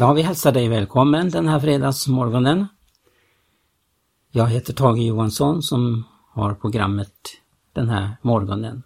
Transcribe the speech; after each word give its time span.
Ja, 0.00 0.12
vi 0.12 0.22
hälsar 0.22 0.52
dig 0.52 0.68
välkommen 0.68 1.30
den 1.30 1.48
här 1.48 1.60
fredagsmorgonen. 1.60 2.66
Jag 4.30 4.46
heter 4.46 4.72
Tage 4.72 4.98
Johansson 4.98 5.62
som 5.62 6.04
har 6.30 6.54
programmet 6.54 7.12
den 7.72 7.88
här 7.88 8.16
morgonen. 8.22 8.82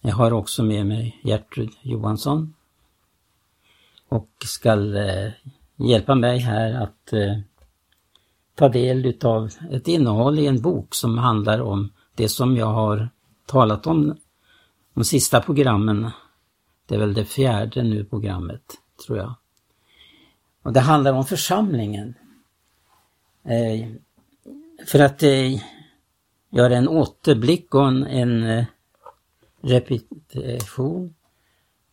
Jag 0.00 0.14
har 0.14 0.32
också 0.32 0.62
med 0.62 0.86
mig 0.86 1.20
Gertrud 1.22 1.70
Johansson 1.82 2.54
och 4.08 4.28
ska 4.44 4.72
eh, 4.96 5.32
hjälpa 5.76 6.14
mig 6.14 6.38
här 6.38 6.82
att 6.82 7.12
eh, 7.12 7.38
ta 8.54 8.68
del 8.68 9.06
utav 9.06 9.50
ett 9.70 9.88
innehåll 9.88 10.38
i 10.38 10.46
en 10.46 10.62
bok 10.62 10.94
som 10.94 11.18
handlar 11.18 11.60
om 11.60 11.92
det 12.14 12.28
som 12.28 12.56
jag 12.56 12.72
har 12.72 13.08
talat 13.46 13.86
om 13.86 14.16
de 14.94 15.04
sista 15.04 15.40
programmen. 15.40 16.10
Det 16.86 16.94
är 16.94 16.98
väl 16.98 17.14
det 17.14 17.24
fjärde 17.24 17.82
nu 17.82 18.04
programmet, 18.04 18.62
tror 19.06 19.18
jag. 19.18 19.34
Och 20.62 20.72
det 20.72 20.80
handlar 20.80 21.12
om 21.12 21.24
församlingen. 21.24 22.14
Eh, 23.44 23.88
för 24.86 24.98
att 24.98 25.22
eh, 25.22 25.62
göra 26.50 26.76
en 26.76 26.88
återblick 26.88 27.74
och 27.74 27.88
en, 27.88 28.06
en 28.06 28.42
eh, 28.42 28.64
repetition 29.62 31.14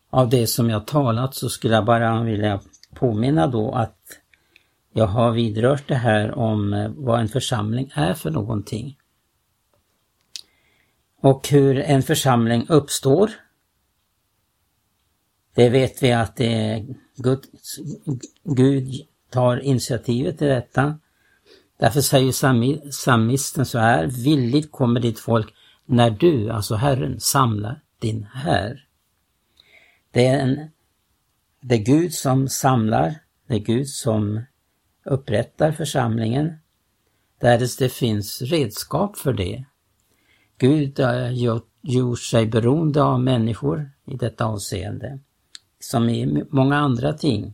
av 0.10 0.30
det 0.30 0.48
som 0.48 0.70
jag 0.70 0.88
talat 0.88 1.36
så 1.36 1.50
skulle 1.50 1.74
jag 1.74 1.86
bara 1.86 2.24
vilja 2.24 2.60
påminna 2.94 3.48
då 3.48 3.72
att 3.72 4.20
jag 4.94 5.08
har 5.08 5.32
vidrört 5.32 5.88
det 5.88 5.96
här 5.96 6.32
om 6.32 6.74
eh, 6.74 6.92
vad 6.96 7.20
en 7.20 7.28
församling 7.28 7.92
är 7.94 8.14
för 8.14 8.32
någonting. 8.32 8.98
Och 11.22 11.48
hur 11.50 11.80
en 11.80 12.04
församling 12.04 12.66
uppstår. 12.70 13.32
Det 15.56 15.70
vet 15.70 16.04
vi 16.04 16.12
att 16.12 16.36
det 16.36 16.86
Guds, 17.16 17.80
Gud, 18.44 19.08
tar 19.30 19.58
initiativet 19.58 20.38
till 20.38 20.48
detta. 20.48 21.00
Därför 21.78 22.02
säger 22.02 22.92
psalmisten 22.92 23.66
så 23.66 23.80
här, 23.80 24.08
villigt 24.08 24.72
kommer 24.72 25.00
ditt 25.00 25.20
folk 25.20 25.54
när 25.86 26.10
du, 26.10 26.50
alltså 26.50 26.76
Herren, 26.76 27.20
samlar 27.20 27.82
din 28.00 28.24
här. 28.34 28.88
Det 30.12 30.28
är, 30.28 30.40
en, 30.40 30.70
det 31.62 31.76
är 31.76 31.80
Gud 31.80 32.14
som 32.14 32.48
samlar, 32.48 33.16
det 33.48 33.54
är 33.54 33.60
Gud 33.60 33.88
som 33.88 34.42
upprättar 35.06 35.72
församlingen, 35.72 36.54
därest 37.40 37.80
det 37.80 37.90
finns 37.90 38.42
redskap 38.42 39.18
för 39.18 39.34
det. 39.34 39.66
Gud 40.58 41.00
har 41.00 41.30
gjort 41.82 42.20
sig 42.20 42.46
beroende 42.46 43.04
av 43.04 43.22
människor 43.22 43.92
i 44.06 44.16
detta 44.16 44.46
avseende, 44.46 45.20
som 45.86 46.10
i 46.10 46.44
många 46.50 46.78
andra 46.78 47.14
ting. 47.14 47.54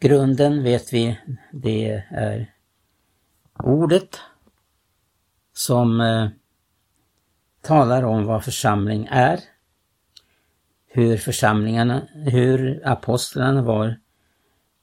Grunden 0.00 0.62
vet 0.62 0.92
vi, 0.92 1.18
det 1.52 2.04
är 2.10 2.54
ordet 3.58 4.20
som 5.52 6.00
eh, 6.00 6.28
talar 7.60 8.02
om 8.02 8.24
vad 8.24 8.44
församling 8.44 9.08
är, 9.10 9.40
hur 10.86 11.16
församlingarna, 11.16 12.08
hur 12.14 12.86
apostlarna 12.88 13.62
var 13.62 14.00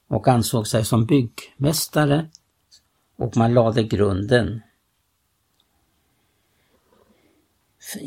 och 0.08 0.28
ansåg 0.28 0.66
sig 0.66 0.84
som 0.84 1.06
byggmästare 1.06 2.26
och 3.16 3.36
man 3.36 3.54
lade 3.54 3.82
grunden. 3.82 4.60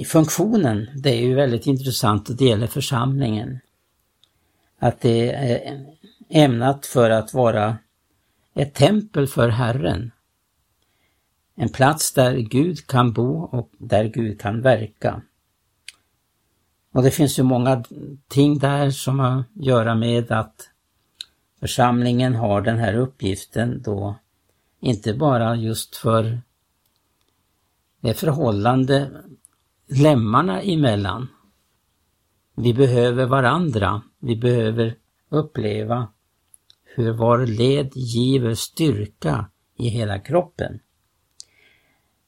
Funktionen, 0.08 0.90
det 0.96 1.10
är 1.10 1.22
ju 1.22 1.36
väldigt 1.36 1.68
intressant 1.68 2.30
att 2.30 2.38
det 2.38 2.46
gäller 2.46 2.68
församlingen. 2.68 3.60
Att 4.84 5.02
det 5.02 5.31
är 5.34 5.86
ämnat 6.30 6.86
för 6.86 7.09
att 7.09 7.34
vara 7.34 7.78
ett 8.53 8.73
tempel 8.73 9.28
för 9.28 9.50
Herren. 9.50 10.12
En 11.56 11.69
plats 11.69 12.13
där 12.13 12.35
Gud 12.35 12.88
kan 12.88 13.13
bo 13.13 13.44
och 13.44 13.72
där 13.78 14.06
Gud 14.06 14.41
kan 14.41 14.62
verka. 14.62 15.22
Och 16.94 17.03
det 17.03 17.12
finns 17.12 17.40
ju 17.40 17.44
många 17.44 17.84
ting 18.28 18.59
där 18.59 18.90
som 18.90 19.19
har 19.19 19.40
att 19.40 19.46
göra 19.53 19.96
med 19.96 20.31
att 20.31 20.69
församlingen 21.59 22.35
har 22.35 22.62
den 22.62 22.78
här 22.78 22.94
uppgiften 22.94 23.81
då 23.81 24.16
inte 24.79 25.13
bara 25.13 25.56
just 25.56 25.96
för 25.96 26.41
det 28.02 28.13
förhållande 28.13 29.12
lemmarna 29.88 30.62
emellan. 30.62 31.28
Vi 32.56 32.74
behöver 32.74 33.25
varandra. 33.25 34.02
Vi 34.19 34.36
behöver 34.36 34.96
uppleva 35.30 36.08
hur 36.96 37.14
var 37.14 37.46
led 37.46 37.91
giver 37.96 38.53
styrka 38.53 39.50
i 39.78 39.88
hela 39.88 40.19
kroppen. 40.19 40.80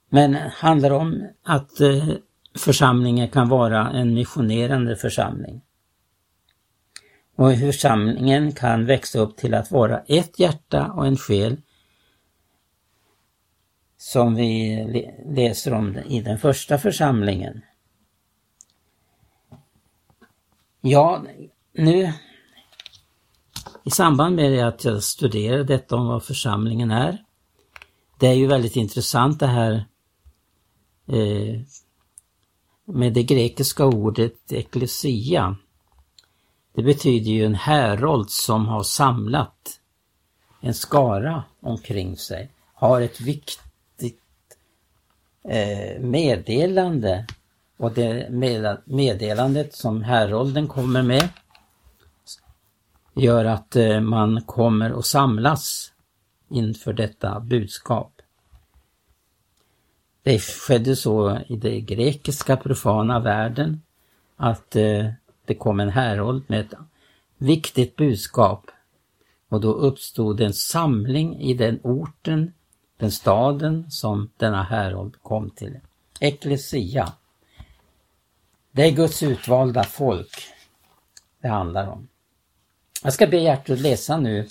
Men 0.10 0.34
handlar 0.36 0.92
om 0.92 1.28
att 1.44 1.82
eh, 1.82 2.10
församlingen 2.58 3.30
kan 3.30 3.50
vara 3.50 3.90
en 3.92 4.14
missionerande 4.14 4.96
församling. 4.96 5.62
Och 7.36 7.52
hur 7.52 7.72
församlingen 7.72 8.52
kan 8.52 8.86
växa 8.86 9.20
upp 9.20 9.38
till 9.38 9.54
att 9.54 9.72
vara 9.72 10.00
ett 10.00 10.40
hjärta 10.40 10.92
och 10.92 11.08
en 11.08 11.18
själ 11.18 11.62
som 13.98 14.36
vi 14.36 14.84
läser 15.26 15.74
om 15.74 15.98
i 15.98 16.22
den 16.22 16.38
första 16.38 16.78
församlingen. 16.78 17.62
Ja, 20.88 21.24
nu 21.74 22.14
i 23.84 23.92
samband 23.92 24.36
med 24.36 24.68
att 24.68 24.84
jag 24.84 25.04
studerade 25.04 25.64
detta 25.64 25.96
om 25.96 26.08
vad 26.08 26.24
församlingen 26.24 26.92
är. 26.92 27.24
Det 28.20 28.28
är 28.28 28.34
ju 28.34 28.48
väldigt 28.48 28.76
intressant 28.76 29.40
det 29.40 29.48
här 29.48 29.86
eh, 31.08 31.62
med 32.86 33.14
det 33.14 33.24
grekiska 33.24 33.86
ordet 33.86 34.52
eklesia. 34.52 35.56
Det 36.76 36.84
betyder 36.84 37.32
ju 37.32 37.46
en 37.46 37.56
härold 37.56 38.30
som 38.30 38.66
har 38.66 38.84
samlat 38.84 39.80
en 40.62 40.74
skara 40.74 41.44
omkring 41.60 42.18
sig, 42.18 42.50
har 42.74 43.02
ett 43.02 43.22
viktigt 43.22 44.20
eh, 45.50 46.02
meddelande 46.02 47.28
och 47.78 47.92
det 47.92 48.30
meddelandet 48.86 49.76
som 49.76 50.04
härolden 50.04 50.68
kommer 50.68 51.02
med 51.02 51.30
gör 53.14 53.46
att 53.46 53.76
eh, 53.76 54.00
man 54.00 54.42
kommer 54.42 55.00
att 55.00 55.06
samlas 55.06 55.94
inför 56.50 56.94
detta 56.94 57.40
budskap. 57.40 58.12
Det 60.24 60.40
skedde 60.40 60.96
så 60.96 61.40
i 61.48 61.56
den 61.56 61.86
grekiska 61.86 62.58
profana 62.58 63.20
världen 63.20 63.82
att 64.36 64.76
eh, 64.76 65.10
det 65.46 65.56
kom 65.56 65.80
en 65.80 65.90
härold 65.90 66.44
med 66.48 66.60
ett 66.60 66.74
viktigt 67.38 67.96
budskap 67.96 68.72
och 69.50 69.62
då 69.62 69.74
uppstod 69.74 70.42
en 70.42 70.54
samling 70.54 71.42
i 71.42 71.54
den 71.54 71.80
orten, 71.84 72.54
den 72.98 73.12
staden 73.12 73.92
som 73.92 74.30
denna 74.38 74.64
härold 74.64 75.16
kom 75.22 75.50
till. 75.50 75.80
Eklesia. 76.20 77.14
Det 78.76 78.84
är 78.84 78.92
Guds 78.92 79.24
utvalda 79.24 79.84
folk 79.84 80.48
det 81.42 81.48
handlar 81.48 81.88
om. 81.88 82.08
Jag 83.04 83.14
ska 83.14 83.28
be 83.28 83.38
Gertrud 83.38 83.82
läsa 83.82 84.18
nu 84.18 84.48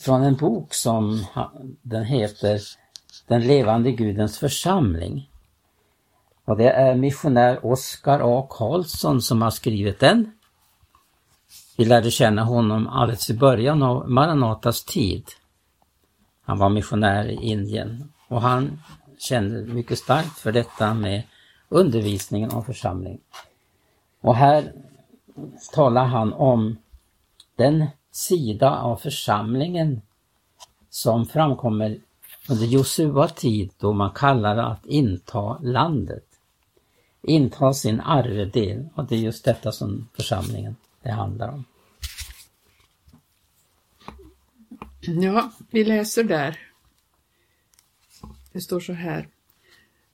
från 0.00 0.22
en 0.22 0.36
bok 0.36 0.74
som 0.74 1.26
den 1.82 2.04
heter 2.04 2.60
Den 3.26 3.46
levande 3.46 3.92
Gudens 3.92 4.38
församling. 4.38 5.30
Och 6.44 6.56
det 6.56 6.70
är 6.70 6.94
missionär 6.94 7.66
Oskar 7.66 8.20
A. 8.24 8.46
Karlsson 8.50 9.22
som 9.22 9.42
har 9.42 9.50
skrivit 9.50 10.00
den. 10.00 10.32
Vi 11.76 11.84
lärde 11.84 12.10
känna 12.10 12.44
honom 12.44 12.88
alldeles 12.88 13.30
i 13.30 13.34
början 13.34 13.82
av 13.82 14.10
Maranatas 14.10 14.84
tid. 14.84 15.24
Han 16.44 16.58
var 16.58 16.68
missionär 16.68 17.24
i 17.28 17.34
Indien 17.34 18.12
och 18.28 18.42
han 18.42 18.82
kände 19.18 19.74
mycket 19.74 19.98
starkt 19.98 20.38
för 20.38 20.52
detta 20.52 20.94
med 20.94 21.22
undervisningen 21.68 22.50
om 22.50 22.64
församling. 22.64 23.20
Och 24.20 24.36
här 24.36 24.72
talar 25.72 26.04
han 26.04 26.32
om 26.32 26.76
den 27.56 27.86
sida 28.10 28.78
av 28.78 28.96
församlingen 28.96 30.02
som 30.90 31.26
framkommer 31.26 31.98
under 32.48 32.66
Josua 32.66 33.28
tid 33.28 33.70
då 33.78 33.92
man 33.92 34.10
kallar 34.10 34.56
det 34.56 34.66
att 34.66 34.86
inta 34.86 35.58
landet. 35.58 36.24
Inta 37.22 37.74
sin 37.74 38.00
arvedel 38.00 38.88
och 38.94 39.04
det 39.04 39.14
är 39.14 39.18
just 39.20 39.44
detta 39.44 39.72
som 39.72 40.08
församlingen 40.14 40.76
det 41.02 41.10
handlar 41.10 41.48
om. 41.48 41.64
Ja, 45.00 45.52
vi 45.70 45.84
läser 45.84 46.24
där. 46.24 46.58
Det 48.52 48.60
står 48.60 48.80
så 48.80 48.92
här. 48.92 49.28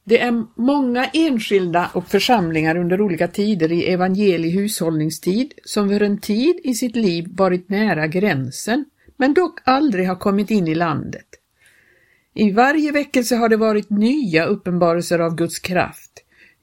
Det 0.06 0.20
är 0.20 0.60
många 0.60 1.04
enskilda 1.04 1.90
och 1.94 2.08
församlingar 2.08 2.76
under 2.76 3.00
olika 3.00 3.28
tider 3.28 3.72
i 3.72 3.92
evangeliehushållningstid 3.92 5.52
som 5.64 5.88
för 5.88 6.02
en 6.02 6.18
tid 6.18 6.60
i 6.64 6.74
sitt 6.74 6.96
liv 6.96 7.26
varit 7.30 7.68
nära 7.68 8.06
gränsen, 8.06 8.84
men 9.16 9.34
dock 9.34 9.60
aldrig 9.64 10.08
har 10.08 10.16
kommit 10.16 10.50
in 10.50 10.68
i 10.68 10.74
landet. 10.74 11.26
I 12.34 12.50
varje 12.50 12.92
väckelse 12.92 13.36
har 13.36 13.48
det 13.48 13.56
varit 13.56 13.90
nya 13.90 14.44
uppenbarelser 14.44 15.18
av 15.18 15.36
Guds 15.36 15.58
kraft. 15.58 16.10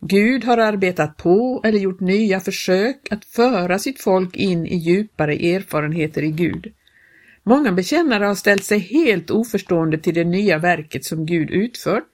Gud 0.02 0.44
har 0.44 0.58
arbetat 0.58 1.18
på 1.18 1.62
eller 1.64 1.80
gjort 1.80 2.00
nya 2.00 2.40
försök 2.40 3.08
att 3.12 3.26
föra 3.26 3.80
sitt 3.80 4.02
folk 4.02 4.38
in 4.38 4.66
i 4.66 4.78
djupare 4.78 5.34
erfarenheter 5.34 6.24
i 6.24 6.32
Gud. 6.32 6.74
Många 7.44 7.72
bekännare 7.72 8.26
har 8.26 8.36
ställt 8.36 8.64
sig 8.64 8.80
helt 8.80 9.32
oförstående 9.32 9.98
till 9.98 10.14
det 10.14 10.24
nya 10.24 10.58
verket 10.58 11.06
som 11.06 11.26
Gud 11.26 11.50
utfört 11.52 12.11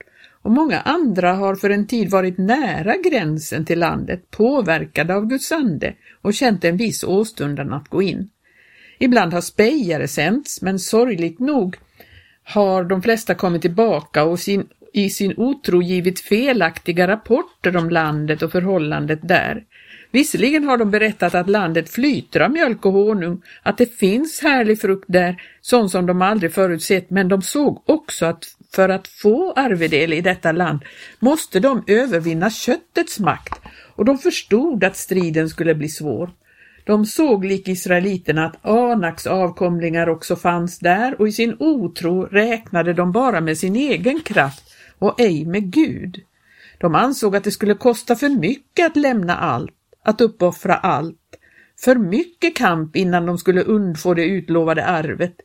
och 0.47 0.53
många 0.53 0.79
andra 0.79 1.33
har 1.33 1.55
för 1.55 1.69
en 1.69 1.87
tid 1.87 2.09
varit 2.09 2.37
nära 2.37 2.97
gränsen 2.97 3.65
till 3.65 3.79
landet, 3.79 4.31
påverkade 4.31 5.15
av 5.15 5.25
Guds 5.25 5.51
ande 5.51 5.93
och 6.21 6.33
känt 6.33 6.63
en 6.63 6.77
viss 6.77 7.03
åstundan 7.03 7.73
att 7.73 7.87
gå 7.87 8.01
in. 8.01 8.29
Ibland 8.99 9.33
har 9.33 9.41
spejare 9.41 10.07
sänts, 10.07 10.61
men 10.61 10.79
sorgligt 10.79 11.39
nog 11.39 11.75
har 12.43 12.83
de 12.83 13.01
flesta 13.01 13.35
kommit 13.35 13.61
tillbaka 13.61 14.23
och 14.23 14.39
sin, 14.39 14.67
i 14.93 15.09
sin 15.09 15.33
otro 15.37 15.81
givit 15.81 16.19
felaktiga 16.19 17.07
rapporter 17.07 17.77
om 17.77 17.89
landet 17.89 18.41
och 18.41 18.51
förhållandet 18.51 19.19
där. 19.23 19.63
Visserligen 20.11 20.63
har 20.63 20.77
de 20.77 20.91
berättat 20.91 21.35
att 21.35 21.49
landet 21.49 21.89
flyter 21.89 22.39
av 22.39 22.51
mjölk 22.51 22.85
och 22.85 22.93
honung, 22.93 23.41
att 23.63 23.77
det 23.77 23.97
finns 23.97 24.41
härlig 24.41 24.81
frukt 24.81 25.05
där, 25.07 25.41
sån 25.61 25.89
som 25.89 26.05
de 26.05 26.21
aldrig 26.21 26.53
förutsett, 26.53 27.09
men 27.09 27.27
de 27.27 27.41
såg 27.41 27.83
också 27.85 28.25
att 28.25 28.45
för 28.75 28.89
att 28.89 29.07
få 29.07 29.53
arvedel 29.53 30.13
i 30.13 30.21
detta 30.21 30.51
land 30.51 30.79
måste 31.19 31.59
de 31.59 31.83
övervinna 31.87 32.49
köttets 32.49 33.19
makt 33.19 33.61
och 33.95 34.05
de 34.05 34.17
förstod 34.17 34.83
att 34.83 34.97
striden 34.97 35.49
skulle 35.49 35.75
bli 35.75 35.89
svår. 35.89 36.29
De 36.83 37.05
såg 37.05 37.45
lik 37.45 37.67
israeliterna 37.67 38.45
att 38.45 38.65
Anaks 38.65 39.27
avkomlingar 39.27 40.09
också 40.09 40.35
fanns 40.35 40.79
där 40.79 41.21
och 41.21 41.27
i 41.27 41.31
sin 41.31 41.55
otro 41.59 42.21
räknade 42.21 42.93
de 42.93 43.11
bara 43.11 43.41
med 43.41 43.57
sin 43.57 43.75
egen 43.75 44.19
kraft 44.19 44.63
och 44.99 45.21
ej 45.21 45.45
med 45.45 45.71
Gud. 45.71 46.21
De 46.77 46.95
ansåg 46.95 47.35
att 47.35 47.43
det 47.43 47.51
skulle 47.51 47.73
kosta 47.73 48.15
för 48.15 48.29
mycket 48.29 48.85
att 48.85 48.95
lämna 48.95 49.37
allt, 49.37 49.73
att 50.03 50.21
uppoffra 50.21 50.75
allt, 50.75 51.17
för 51.79 51.95
mycket 51.95 52.55
kamp 52.55 52.95
innan 52.95 53.25
de 53.25 53.37
skulle 53.37 53.63
undfå 53.63 54.13
det 54.13 54.25
utlovade 54.25 54.85
arvet. 54.85 55.35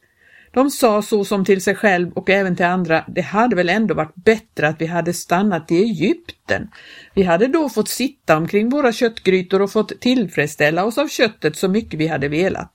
De 0.52 0.70
sa 0.70 1.02
så 1.02 1.25
som 1.25 1.44
till 1.44 1.62
sig 1.62 1.75
själv 1.75 2.12
och 2.12 2.31
även 2.31 2.56
till 2.56 2.66
andra, 2.66 3.04
det 3.08 3.20
hade 3.20 3.56
väl 3.56 3.69
ändå 3.69 3.94
varit 3.94 4.14
bättre 4.14 4.69
att 4.69 4.81
vi 4.81 4.87
hade 4.87 5.12
stannat 5.12 5.70
i 5.70 5.76
Egypten. 5.76 6.69
Vi 7.14 7.22
hade 7.22 7.46
då 7.46 7.69
fått 7.69 7.88
sitta 7.88 8.37
omkring 8.37 8.69
våra 8.69 8.93
köttgrytor 8.93 9.62
och 9.62 9.72
fått 9.72 10.00
tillfredsställa 10.00 10.84
oss 10.84 10.99
av 10.99 11.08
köttet 11.08 11.56
så 11.56 11.69
mycket 11.69 12.00
vi 12.00 12.06
hade 12.06 12.28
velat. 12.28 12.72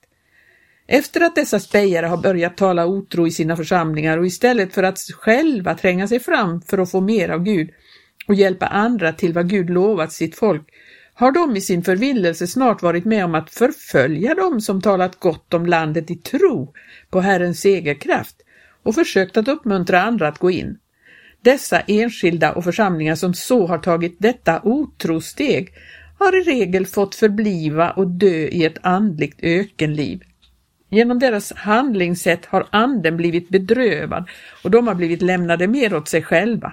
Efter 0.86 1.20
att 1.20 1.34
dessa 1.34 1.60
spejare 1.60 2.06
har 2.06 2.16
börjat 2.16 2.56
tala 2.56 2.86
otro 2.86 3.26
i 3.26 3.30
sina 3.30 3.56
församlingar 3.56 4.18
och 4.18 4.26
istället 4.26 4.74
för 4.74 4.82
att 4.82 4.98
själva 4.98 5.74
tränga 5.74 6.08
sig 6.08 6.20
fram 6.20 6.60
för 6.60 6.78
att 6.78 6.90
få 6.90 7.00
mer 7.00 7.28
av 7.28 7.42
Gud 7.42 7.70
och 8.26 8.34
hjälpa 8.34 8.66
andra 8.66 9.12
till 9.12 9.32
vad 9.32 9.50
Gud 9.50 9.70
lovat 9.70 10.12
sitt 10.12 10.36
folk, 10.36 10.68
har 11.18 11.32
de 11.32 11.56
i 11.56 11.60
sin 11.60 11.82
förvillelse 11.82 12.46
snart 12.46 12.82
varit 12.82 13.04
med 13.04 13.24
om 13.24 13.34
att 13.34 13.50
förfölja 13.50 14.34
dem 14.34 14.60
som 14.60 14.80
talat 14.80 15.20
gott 15.20 15.54
om 15.54 15.66
landet 15.66 16.10
i 16.10 16.16
tro 16.16 16.74
på 17.10 17.20
Herrens 17.20 17.60
segerkraft 17.60 18.36
och 18.82 18.94
försökt 18.94 19.36
att 19.36 19.48
uppmuntra 19.48 20.02
andra 20.02 20.28
att 20.28 20.38
gå 20.38 20.50
in. 20.50 20.78
Dessa 21.42 21.80
enskilda 21.80 22.52
och 22.52 22.64
församlingar 22.64 23.14
som 23.14 23.34
så 23.34 23.66
har 23.66 23.78
tagit 23.78 24.16
detta 24.18 24.60
otrosteg 24.64 25.74
har 26.18 26.40
i 26.40 26.44
regel 26.44 26.86
fått 26.86 27.14
förbliva 27.14 27.90
och 27.90 28.06
dö 28.06 28.46
i 28.46 28.64
ett 28.64 28.78
andligt 28.82 29.38
ökenliv. 29.42 30.22
Genom 30.90 31.18
deras 31.18 31.52
handlingssätt 31.52 32.46
har 32.46 32.66
anden 32.70 33.16
blivit 33.16 33.48
bedrövad 33.48 34.28
och 34.64 34.70
de 34.70 34.88
har 34.88 34.94
blivit 34.94 35.22
lämnade 35.22 35.68
mer 35.68 35.94
åt 35.94 36.08
sig 36.08 36.22
själva. 36.22 36.72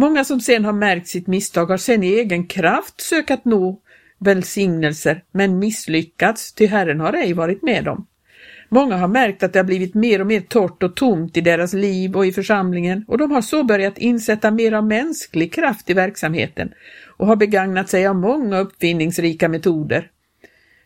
Många 0.00 0.24
som 0.24 0.40
sen 0.40 0.64
har 0.64 0.72
märkt 0.72 1.08
sitt 1.08 1.26
misstag 1.26 1.66
har 1.66 1.76
sen 1.76 2.02
i 2.02 2.06
egen 2.06 2.46
kraft 2.46 3.00
sökt 3.00 3.44
nå 3.44 3.80
välsignelser 4.18 5.24
men 5.32 5.58
misslyckats, 5.58 6.52
ty 6.52 6.66
Herren 6.66 7.00
har 7.00 7.12
ej 7.12 7.32
varit 7.32 7.62
med 7.62 7.84
dem. 7.84 8.06
Många 8.68 8.96
har 8.96 9.08
märkt 9.08 9.42
att 9.42 9.52
det 9.52 9.58
har 9.58 9.64
blivit 9.64 9.94
mer 9.94 10.20
och 10.20 10.26
mer 10.26 10.40
torrt 10.40 10.82
och 10.82 10.96
tomt 10.96 11.36
i 11.36 11.40
deras 11.40 11.72
liv 11.72 12.16
och 12.16 12.26
i 12.26 12.32
församlingen 12.32 13.04
och 13.08 13.18
de 13.18 13.30
har 13.30 13.40
så 13.40 13.64
börjat 13.64 13.98
insätta 13.98 14.50
mer 14.50 14.72
av 14.72 14.86
mänsklig 14.86 15.52
kraft 15.52 15.90
i 15.90 15.94
verksamheten 15.94 16.72
och 17.06 17.26
har 17.26 17.36
begagnat 17.36 17.88
sig 17.88 18.06
av 18.06 18.16
många 18.16 18.58
uppfinningsrika 18.58 19.48
metoder. 19.48 20.10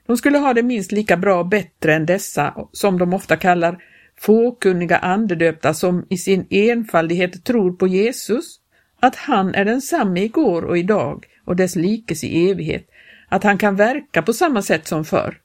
De 0.06 0.16
skulle 0.16 0.38
ha 0.38 0.54
det 0.54 0.62
minst 0.62 0.92
lika 0.92 1.16
bra 1.16 1.38
och 1.38 1.48
bättre 1.48 1.94
än 1.94 2.06
dessa, 2.06 2.54
som 2.72 2.98
de 2.98 3.14
ofta 3.14 3.36
kallar 3.36 3.82
fåkunniga 4.18 4.96
andedöpta 4.96 5.74
som 5.74 6.06
i 6.10 6.18
sin 6.18 6.46
enfaldighet 6.50 7.44
tror 7.44 7.72
på 7.72 7.86
Jesus, 7.86 8.60
att 9.04 9.16
han 9.16 9.54
är 9.54 9.64
densamme 9.64 10.20
igår 10.20 10.64
och 10.64 10.78
idag 10.78 11.26
och 11.44 11.56
dess 11.56 11.76
likes 11.76 12.24
i 12.24 12.50
evighet, 12.50 12.86
att 13.28 13.44
han 13.44 13.58
kan 13.58 13.76
verka 13.76 14.22
på 14.22 14.32
samma 14.32 14.62
sätt 14.62 14.86
som 14.86 15.04
förr, 15.04 15.36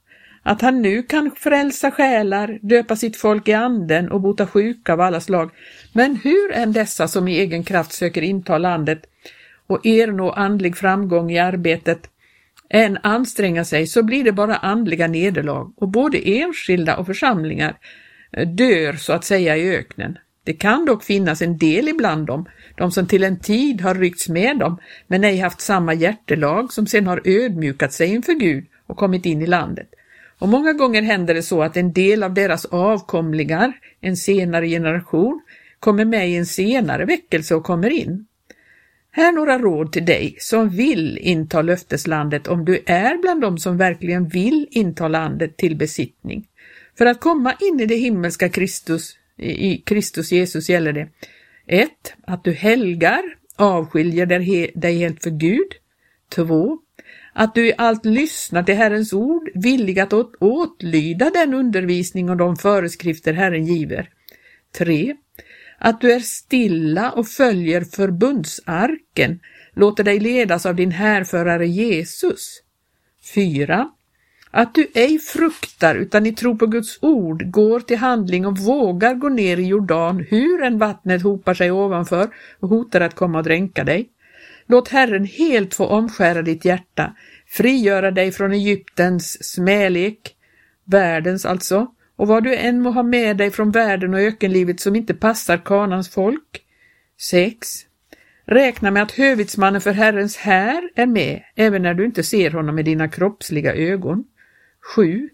att 0.43 0.61
han 0.61 0.81
nu 0.81 1.03
kan 1.03 1.31
frälsa 1.31 1.91
själar, 1.91 2.59
döpa 2.61 2.95
sitt 2.95 3.17
folk 3.17 3.47
i 3.47 3.53
anden 3.53 4.11
och 4.11 4.21
bota 4.21 4.47
sjuka 4.47 4.93
av 4.93 5.01
alla 5.01 5.21
slag. 5.21 5.51
Men 5.93 6.15
hur 6.15 6.51
än 6.53 6.73
dessa 6.73 7.07
som 7.07 7.27
i 7.27 7.39
egen 7.39 7.63
kraft 7.63 7.91
söker 7.91 8.21
inta 8.21 8.57
landet 8.57 9.01
och 9.67 9.85
ernå 9.85 10.31
andlig 10.31 10.77
framgång 10.77 11.31
i 11.31 11.39
arbetet 11.39 12.09
än 12.69 12.97
anstränga 13.03 13.65
sig 13.65 13.87
så 13.87 14.03
blir 14.03 14.23
det 14.23 14.31
bara 14.31 14.55
andliga 14.55 15.07
nederlag 15.07 15.73
och 15.77 15.89
både 15.89 16.17
enskilda 16.29 16.97
och 16.97 17.05
församlingar 17.05 17.77
dör 18.57 18.93
så 18.93 19.13
att 19.13 19.23
säga 19.23 19.57
i 19.57 19.75
öknen. 19.75 20.17
Det 20.43 20.53
kan 20.53 20.85
dock 20.85 21.03
finnas 21.03 21.41
en 21.41 21.57
del 21.57 21.87
ibland 21.89 22.27
dem, 22.27 22.45
de 22.79 22.91
som 22.91 23.07
till 23.07 23.23
en 23.23 23.39
tid 23.39 23.81
har 23.81 23.95
ryckts 23.95 24.29
med 24.29 24.57
dem, 24.57 24.77
men 25.07 25.23
ej 25.23 25.37
haft 25.37 25.61
samma 25.61 25.93
hjärtelag 25.93 26.73
som 26.73 26.87
sen 26.87 27.07
har 27.07 27.21
ödmjukat 27.25 27.93
sig 27.93 28.07
inför 28.07 28.33
Gud 28.33 28.65
och 28.87 28.97
kommit 28.97 29.25
in 29.25 29.41
i 29.41 29.47
landet. 29.47 29.89
Och 30.39 30.49
många 30.49 30.73
gånger 30.73 31.01
händer 31.01 31.33
det 31.33 31.43
så 31.43 31.61
att 31.63 31.77
en 31.77 31.93
del 31.93 32.23
av 32.23 32.33
deras 32.33 32.65
avkomlingar, 32.65 33.73
en 34.01 34.17
senare 34.17 34.67
generation, 34.67 35.41
kommer 35.79 36.05
med 36.05 36.29
i 36.29 36.35
en 36.35 36.45
senare 36.45 37.05
väckelse 37.05 37.55
och 37.55 37.63
kommer 37.63 37.89
in. 37.89 38.25
Här 39.11 39.31
några 39.31 39.59
råd 39.59 39.91
till 39.91 40.05
dig 40.05 40.35
som 40.39 40.69
vill 40.69 41.17
inta 41.17 41.61
löfteslandet 41.61 42.47
om 42.47 42.65
du 42.65 42.83
är 42.85 43.17
bland 43.21 43.41
dem 43.41 43.57
som 43.57 43.77
verkligen 43.77 44.27
vill 44.27 44.67
inta 44.71 45.07
landet 45.07 45.57
till 45.57 45.75
besittning. 45.75 46.47
För 46.97 47.05
att 47.05 47.19
komma 47.19 47.53
in 47.59 47.79
i 47.79 47.85
det 47.85 47.95
himmelska 47.95 48.49
Kristus, 48.49 49.15
i 49.37 49.77
Kristus 49.77 50.31
Jesus 50.31 50.69
gäller 50.69 50.93
det 50.93 51.07
1. 51.69 51.89
Att 52.27 52.43
du 52.43 52.51
helgar, 52.51 53.23
avskiljer 53.55 54.25
dig 54.75 54.97
helt 54.97 55.23
för 55.23 55.29
Gud. 55.29 55.67
2. 56.29 56.79
Att 57.33 57.55
du 57.55 57.67
i 57.67 57.73
allt 57.77 58.05
lyssnar 58.05 58.63
till 58.63 58.75
Herrens 58.75 59.13
ord, 59.13 59.49
villig 59.53 59.99
att 59.99 60.13
åt, 60.13 60.35
åtlyda 60.39 61.29
den 61.29 61.53
undervisning 61.53 62.29
och 62.29 62.37
de 62.37 62.55
föreskrifter 62.55 63.33
Herren 63.33 63.65
giver. 63.65 64.09
3. 64.77 65.15
Att 65.77 66.01
du 66.01 66.11
är 66.11 66.19
stilla 66.19 67.11
och 67.11 67.27
följer 67.27 67.81
förbundsarken, 67.81 69.39
låter 69.73 70.03
dig 70.03 70.19
ledas 70.19 70.65
av 70.65 70.75
din 70.75 70.91
härförare 70.91 71.67
Jesus. 71.67 72.61
4. 73.33 73.89
Att 74.51 74.73
du 74.73 74.87
ej 74.93 75.19
fruktar 75.19 75.95
utan 75.95 76.25
i 76.25 76.31
tro 76.31 76.57
på 76.57 76.65
Guds 76.65 76.97
ord 77.01 77.51
går 77.51 77.79
till 77.79 77.97
handling 77.97 78.45
och 78.45 78.57
vågar 78.57 79.13
gå 79.13 79.29
ner 79.29 79.57
i 79.57 79.67
Jordan 79.67 80.25
hur 80.29 80.63
än 80.63 80.77
vattnet 80.77 81.21
hopar 81.21 81.53
sig 81.53 81.71
ovanför 81.71 82.29
och 82.59 82.69
hotar 82.69 83.01
att 83.01 83.15
komma 83.15 83.37
och 83.37 83.43
dränka 83.43 83.83
dig. 83.83 84.09
Låt 84.67 84.87
Herren 84.87 85.25
helt 85.25 85.73
få 85.73 85.85
omskära 85.85 86.41
ditt 86.41 86.65
hjärta, 86.65 87.15
frigöra 87.47 88.11
dig 88.11 88.31
från 88.31 88.51
Egyptens 88.51 89.53
smälek, 89.53 90.35
världens 90.85 91.45
alltså, 91.45 91.87
och 92.15 92.27
vad 92.27 92.43
du 92.43 92.55
än 92.55 92.81
må 92.81 92.91
ha 92.91 93.03
med 93.03 93.37
dig 93.37 93.51
från 93.51 93.71
världen 93.71 94.13
och 94.13 94.19
ökenlivet 94.19 94.79
som 94.79 94.95
inte 94.95 95.13
passar 95.13 95.57
kanans 95.57 96.09
folk. 96.09 96.61
6. 97.19 97.67
Räkna 98.45 98.91
med 98.91 99.03
att 99.03 99.11
hövitsmannen 99.11 99.81
för 99.81 99.91
Herrens 99.91 100.37
här 100.37 100.89
är 100.95 101.05
med, 101.05 101.43
även 101.55 101.81
när 101.81 101.93
du 101.93 102.05
inte 102.05 102.23
ser 102.23 102.51
honom 102.51 102.75
med 102.75 102.85
dina 102.85 103.07
kroppsliga 103.07 103.75
ögon. 103.75 104.25
7. 104.95 105.29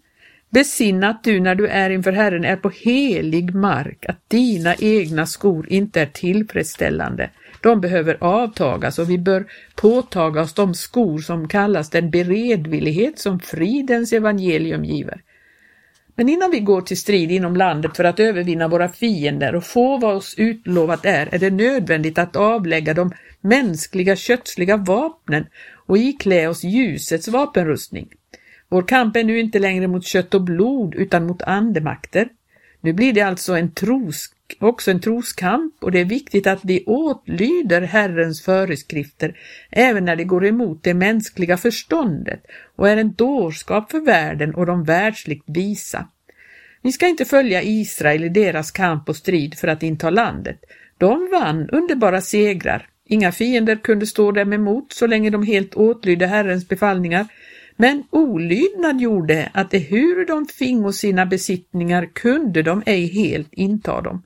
Besinna 0.50 1.08
att 1.08 1.24
du 1.24 1.40
när 1.40 1.54
du 1.54 1.66
är 1.66 1.90
inför 1.90 2.12
Herren 2.12 2.44
är 2.44 2.56
på 2.56 2.70
helig 2.70 3.54
mark, 3.54 4.06
att 4.08 4.30
dina 4.30 4.74
egna 4.74 5.26
skor 5.26 5.66
inte 5.68 6.00
är 6.00 6.06
tillfredsställande. 6.06 7.30
De 7.62 7.80
behöver 7.80 8.16
avtagas 8.20 8.98
och 8.98 9.10
vi 9.10 9.18
bör 9.18 9.46
påtaga 9.74 10.40
oss 10.40 10.54
de 10.54 10.74
skor 10.74 11.18
som 11.18 11.48
kallas 11.48 11.90
den 11.90 12.10
beredvillighet 12.10 13.18
som 13.18 13.40
fridens 13.40 14.12
evangelium 14.12 14.84
giver. 14.84 15.22
Men 16.14 16.28
innan 16.28 16.50
vi 16.50 16.60
går 16.60 16.80
till 16.80 16.96
strid 16.96 17.32
inom 17.32 17.56
landet 17.56 17.96
för 17.96 18.04
att 18.04 18.20
övervinna 18.20 18.68
våra 18.68 18.88
fiender 18.88 19.54
och 19.54 19.64
få 19.64 19.98
vad 19.98 20.16
oss 20.16 20.34
utlovat 20.38 21.04
är, 21.04 21.34
är 21.34 21.38
det 21.38 21.50
nödvändigt 21.50 22.18
att 22.18 22.36
avlägga 22.36 22.94
de 22.94 23.12
mänskliga 23.40 24.16
kötsliga 24.16 24.76
vapnen 24.76 25.46
och 25.86 25.98
iklä 25.98 26.48
oss 26.48 26.64
ljusets 26.64 27.28
vapenrustning. 27.28 28.08
Vår 28.68 28.82
kamp 28.82 29.16
är 29.16 29.24
nu 29.24 29.40
inte 29.40 29.58
längre 29.58 29.86
mot 29.86 30.04
kött 30.04 30.34
och 30.34 30.42
blod 30.42 30.94
utan 30.94 31.26
mot 31.26 31.42
andemakter. 31.42 32.28
Nu 32.80 32.92
blir 32.92 33.12
det 33.12 33.20
alltså 33.20 33.56
en 33.56 33.70
tros, 33.70 34.28
också 34.58 34.90
en 34.90 35.00
troskamp 35.00 35.74
och 35.80 35.92
det 35.92 36.00
är 36.00 36.04
viktigt 36.04 36.46
att 36.46 36.64
vi 36.64 36.84
åtlyder 36.84 37.82
Herrens 37.82 38.42
föreskrifter 38.42 39.38
även 39.70 40.04
när 40.04 40.16
det 40.16 40.24
går 40.24 40.46
emot 40.46 40.82
det 40.82 40.94
mänskliga 40.94 41.56
förståndet 41.56 42.46
och 42.76 42.88
är 42.88 42.96
en 42.96 43.12
dårskap 43.12 43.90
för 43.90 44.00
världen 44.00 44.54
och 44.54 44.66
de 44.66 44.84
världsligt 44.84 45.44
visa. 45.46 46.08
Vi 46.82 46.92
ska 46.92 47.08
inte 47.08 47.24
följa 47.24 47.62
Israel 47.62 48.24
i 48.24 48.28
deras 48.28 48.70
kamp 48.70 49.08
och 49.08 49.16
strid 49.16 49.58
för 49.58 49.68
att 49.68 49.82
inta 49.82 50.10
landet. 50.10 50.60
De 50.98 51.28
vann 51.32 51.68
underbara 51.70 52.20
segrar. 52.20 52.88
Inga 53.04 53.32
fiender 53.32 53.76
kunde 53.76 54.06
stå 54.06 54.32
dem 54.32 54.52
emot 54.52 54.92
så 54.92 55.06
länge 55.06 55.30
de 55.30 55.42
helt 55.42 55.74
åtlydde 55.74 56.26
Herrens 56.26 56.68
befallningar. 56.68 57.26
Men 57.76 58.04
olydnad 58.10 59.00
gjorde 59.00 59.50
att 59.54 59.70
det 59.70 59.78
hur 59.78 60.26
de 60.26 60.46
fingo 60.46 60.92
sina 60.92 61.26
besittningar 61.26 62.06
kunde 62.12 62.62
de 62.62 62.82
ej 62.86 63.06
helt 63.06 63.52
inta 63.52 64.00
dem. 64.00 64.22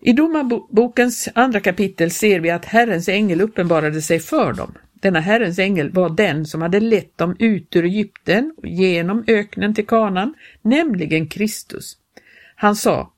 I 0.00 0.12
Domarbokens 0.12 1.28
andra 1.34 1.60
kapitel 1.60 2.10
ser 2.10 2.40
vi 2.40 2.50
att 2.50 2.64
Herrens 2.64 3.08
ängel 3.08 3.40
uppenbarade 3.40 4.02
sig 4.02 4.18
för 4.18 4.52
dem. 4.52 4.74
Denna 5.00 5.20
Herrens 5.20 5.58
ängel 5.58 5.90
var 5.90 6.10
den 6.10 6.46
som 6.46 6.62
hade 6.62 6.80
lett 6.80 7.18
dem 7.18 7.36
ut 7.38 7.76
ur 7.76 7.84
Egypten 7.84 8.54
och 8.56 8.66
genom 8.66 9.24
öknen 9.26 9.74
till 9.74 9.86
Kanan, 9.86 10.34
nämligen 10.62 11.26
Kristus. 11.26 11.96
Han 12.54 12.76
sa, 12.76 13.12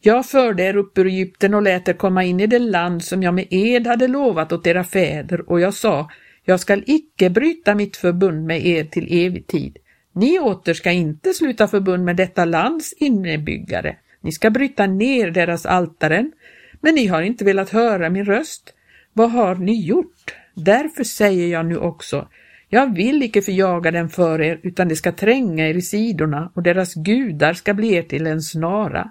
jag 0.00 0.26
förde 0.26 0.62
er 0.62 0.76
upp 0.76 0.98
ur 0.98 1.06
Egypten 1.06 1.54
och 1.54 1.62
lät 1.62 1.88
er 1.88 1.92
komma 1.92 2.24
in 2.24 2.40
i 2.40 2.46
det 2.46 2.58
land 2.58 3.04
som 3.04 3.22
jag 3.22 3.34
med 3.34 3.46
ed 3.50 3.86
hade 3.86 4.08
lovat 4.08 4.52
åt 4.52 4.66
era 4.66 4.84
fäder 4.84 5.50
och 5.50 5.60
jag 5.60 5.74
sa, 5.74 6.10
jag 6.48 6.60
skall 6.60 6.84
icke 6.86 7.30
bryta 7.30 7.74
mitt 7.74 7.96
förbund 7.96 8.46
med 8.46 8.66
er 8.66 8.84
till 8.84 9.26
evig 9.26 9.46
tid. 9.46 9.78
Ni 10.12 10.38
åter 10.38 10.74
ska 10.74 10.90
inte 10.90 11.34
sluta 11.34 11.68
förbund 11.68 12.04
med 12.04 12.16
detta 12.16 12.44
lands 12.44 12.92
innebyggare. 12.92 13.96
Ni 14.20 14.32
ska 14.32 14.50
bryta 14.50 14.86
ner 14.86 15.30
deras 15.30 15.66
altaren, 15.66 16.32
men 16.80 16.94
ni 16.94 17.06
har 17.06 17.22
inte 17.22 17.44
velat 17.44 17.70
höra 17.70 18.10
min 18.10 18.24
röst. 18.24 18.74
Vad 19.12 19.30
har 19.30 19.54
ni 19.54 19.86
gjort? 19.86 20.34
Därför 20.54 21.04
säger 21.04 21.48
jag 21.48 21.66
nu 21.66 21.76
också, 21.76 22.28
jag 22.68 22.94
vill 22.94 23.22
icke 23.22 23.42
förjaga 23.42 23.90
dem 23.90 24.08
för 24.08 24.40
er, 24.40 24.60
utan 24.62 24.88
det 24.88 24.96
ska 24.96 25.12
tränga 25.12 25.68
er 25.68 25.74
i 25.74 25.82
sidorna 25.82 26.52
och 26.54 26.62
deras 26.62 26.94
gudar 26.94 27.54
ska 27.54 27.74
bli 27.74 27.94
er 27.94 28.02
till 28.02 28.26
en 28.26 28.42
snara. 28.42 29.10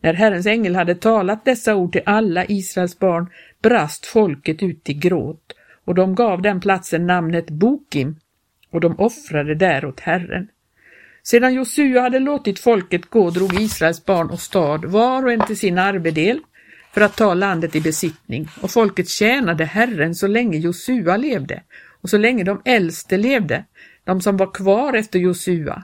När 0.00 0.14
Herrens 0.14 0.46
ängel 0.46 0.76
hade 0.76 0.94
talat 0.94 1.44
dessa 1.44 1.74
ord 1.74 1.92
till 1.92 2.02
alla 2.06 2.44
Israels 2.44 2.98
barn 2.98 3.30
brast 3.62 4.06
folket 4.06 4.62
ut 4.62 4.88
i 4.88 4.94
gråt 4.94 5.55
och 5.86 5.94
de 5.94 6.14
gav 6.14 6.42
den 6.42 6.60
platsen 6.60 7.06
namnet 7.06 7.50
Bokim 7.50 8.16
och 8.70 8.80
de 8.80 9.00
offrade 9.00 9.54
där 9.54 9.84
åt 9.84 10.00
Herren. 10.00 10.48
Sedan 11.22 11.54
Josua 11.54 12.00
hade 12.00 12.18
låtit 12.18 12.58
folket 12.58 13.10
gå 13.10 13.30
drog 13.30 13.60
Israels 13.60 14.04
barn 14.04 14.30
och 14.30 14.40
stad 14.40 14.84
var 14.84 15.24
och 15.24 15.32
en 15.32 15.46
till 15.46 15.58
sin 15.58 15.78
arvedel 15.78 16.40
för 16.92 17.00
att 17.00 17.16
ta 17.16 17.34
landet 17.34 17.76
i 17.76 17.80
besittning 17.80 18.48
och 18.60 18.70
folket 18.70 19.08
tjänade 19.08 19.64
Herren 19.64 20.14
så 20.14 20.26
länge 20.26 20.58
Josua 20.58 21.16
levde 21.16 21.62
och 22.02 22.10
så 22.10 22.18
länge 22.18 22.44
de 22.44 22.62
äldste 22.64 23.16
levde, 23.16 23.64
de 24.04 24.20
som 24.20 24.36
var 24.36 24.54
kvar 24.54 24.92
efter 24.92 25.18
Josua, 25.18 25.82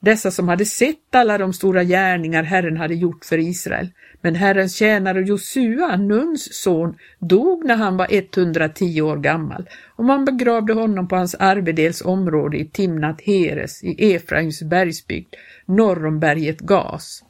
dessa 0.00 0.30
som 0.30 0.48
hade 0.48 0.64
sett 0.64 1.14
alla 1.14 1.38
de 1.38 1.52
stora 1.52 1.84
gärningar 1.84 2.42
Herren 2.42 2.76
hade 2.76 2.94
gjort 2.94 3.24
för 3.24 3.38
Israel. 3.38 3.88
Men 4.20 4.34
Herrens 4.34 4.76
tjänare 4.76 5.20
Josua, 5.20 5.96
Nuns 5.96 6.54
son, 6.62 6.94
dog 7.18 7.64
när 7.64 7.76
han 7.76 7.96
var 7.96 8.06
110 8.10 9.00
år 9.00 9.16
gammal 9.16 9.68
och 9.96 10.04
man 10.04 10.24
begravde 10.24 10.72
honom 10.72 11.08
på 11.08 11.16
hans 11.16 11.34
arvedels 11.34 12.02
område 12.02 12.58
i 12.58 12.64
Timnat 12.64 13.20
Heres 13.20 13.84
i 13.84 14.14
Efraims 14.14 14.62
bergsbygd 14.62 15.34
norr 15.66 16.06
om 16.06 16.20
berget 16.20 16.60
Gas. 16.60 17.24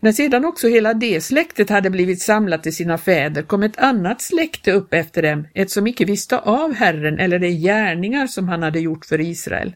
När 0.00 0.12
sedan 0.12 0.44
också 0.44 0.68
hela 0.68 0.94
det 0.94 1.20
släktet 1.20 1.70
hade 1.70 1.90
blivit 1.90 2.22
samlat 2.22 2.62
till 2.62 2.74
sina 2.74 2.98
fäder 2.98 3.42
kom 3.42 3.62
ett 3.62 3.78
annat 3.78 4.20
släkte 4.20 4.72
upp 4.72 4.94
efter 4.94 5.22
dem, 5.22 5.46
ett 5.54 5.70
som 5.70 5.86
icke 5.86 6.04
visste 6.04 6.38
av 6.38 6.74
Herren 6.74 7.18
eller 7.18 7.38
de 7.38 7.50
gärningar 7.50 8.26
som 8.26 8.48
han 8.48 8.62
hade 8.62 8.80
gjort 8.80 9.04
för 9.04 9.20
Israel. 9.20 9.74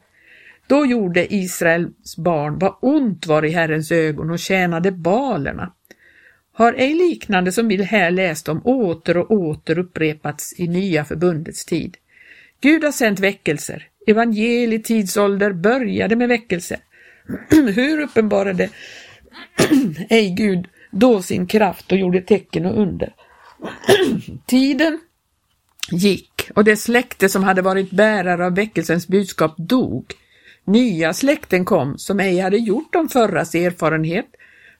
Då 0.67 0.87
gjorde 0.87 1.35
Israels 1.35 2.17
barn 2.17 2.59
vad 2.59 2.77
ont 2.81 3.27
var 3.27 3.45
i 3.45 3.51
Herrens 3.51 3.93
ögon 3.93 4.31
och 4.31 4.39
tjänade 4.39 4.93
balerna. 4.93 5.73
Har 6.53 6.73
ej 6.73 6.95
liknande 6.95 7.53
som 7.53 7.69
vi 7.69 7.83
här 7.83 8.11
läst 8.11 8.49
om 8.49 8.67
åter 8.67 9.17
och 9.17 9.31
åter 9.31 9.79
upprepats 9.79 10.55
i 10.57 10.69
nya 10.69 11.05
förbundets 11.05 11.65
tid. 11.65 11.97
Gud 12.61 12.85
har 12.85 12.93
sänt 12.93 13.21
väckelser. 13.21 13.89
Evangelietidsålder 14.07 15.53
började 15.53 16.17
med 16.17 16.29
väckelse. 16.29 16.81
Hur 17.51 18.01
uppenbarade 18.01 18.69
ej 20.09 20.31
Gud 20.31 20.67
då 20.91 21.23
sin 21.23 21.47
kraft 21.47 21.93
och 21.93 21.99
gjorde 21.99 22.21
tecken 22.21 22.67
och 22.67 22.83
under. 22.83 23.15
Tiden 24.47 25.01
gick 25.91 26.51
och 26.55 26.65
det 26.65 26.77
släkte 26.77 27.29
som 27.29 27.45
hade 27.45 27.63
varit 27.63 27.91
bärare 27.91 28.47
av 28.47 28.55
väckelsens 28.55 29.09
budskap 29.09 29.55
dog. 29.59 30.05
Nya 30.67 31.13
släkten 31.13 31.65
kom 31.65 31.99
som 31.99 32.21
ej 32.21 32.39
hade 32.39 32.57
gjort 32.57 32.93
de 32.93 33.09
förras 33.09 33.55
erfarenhet. 33.55 34.27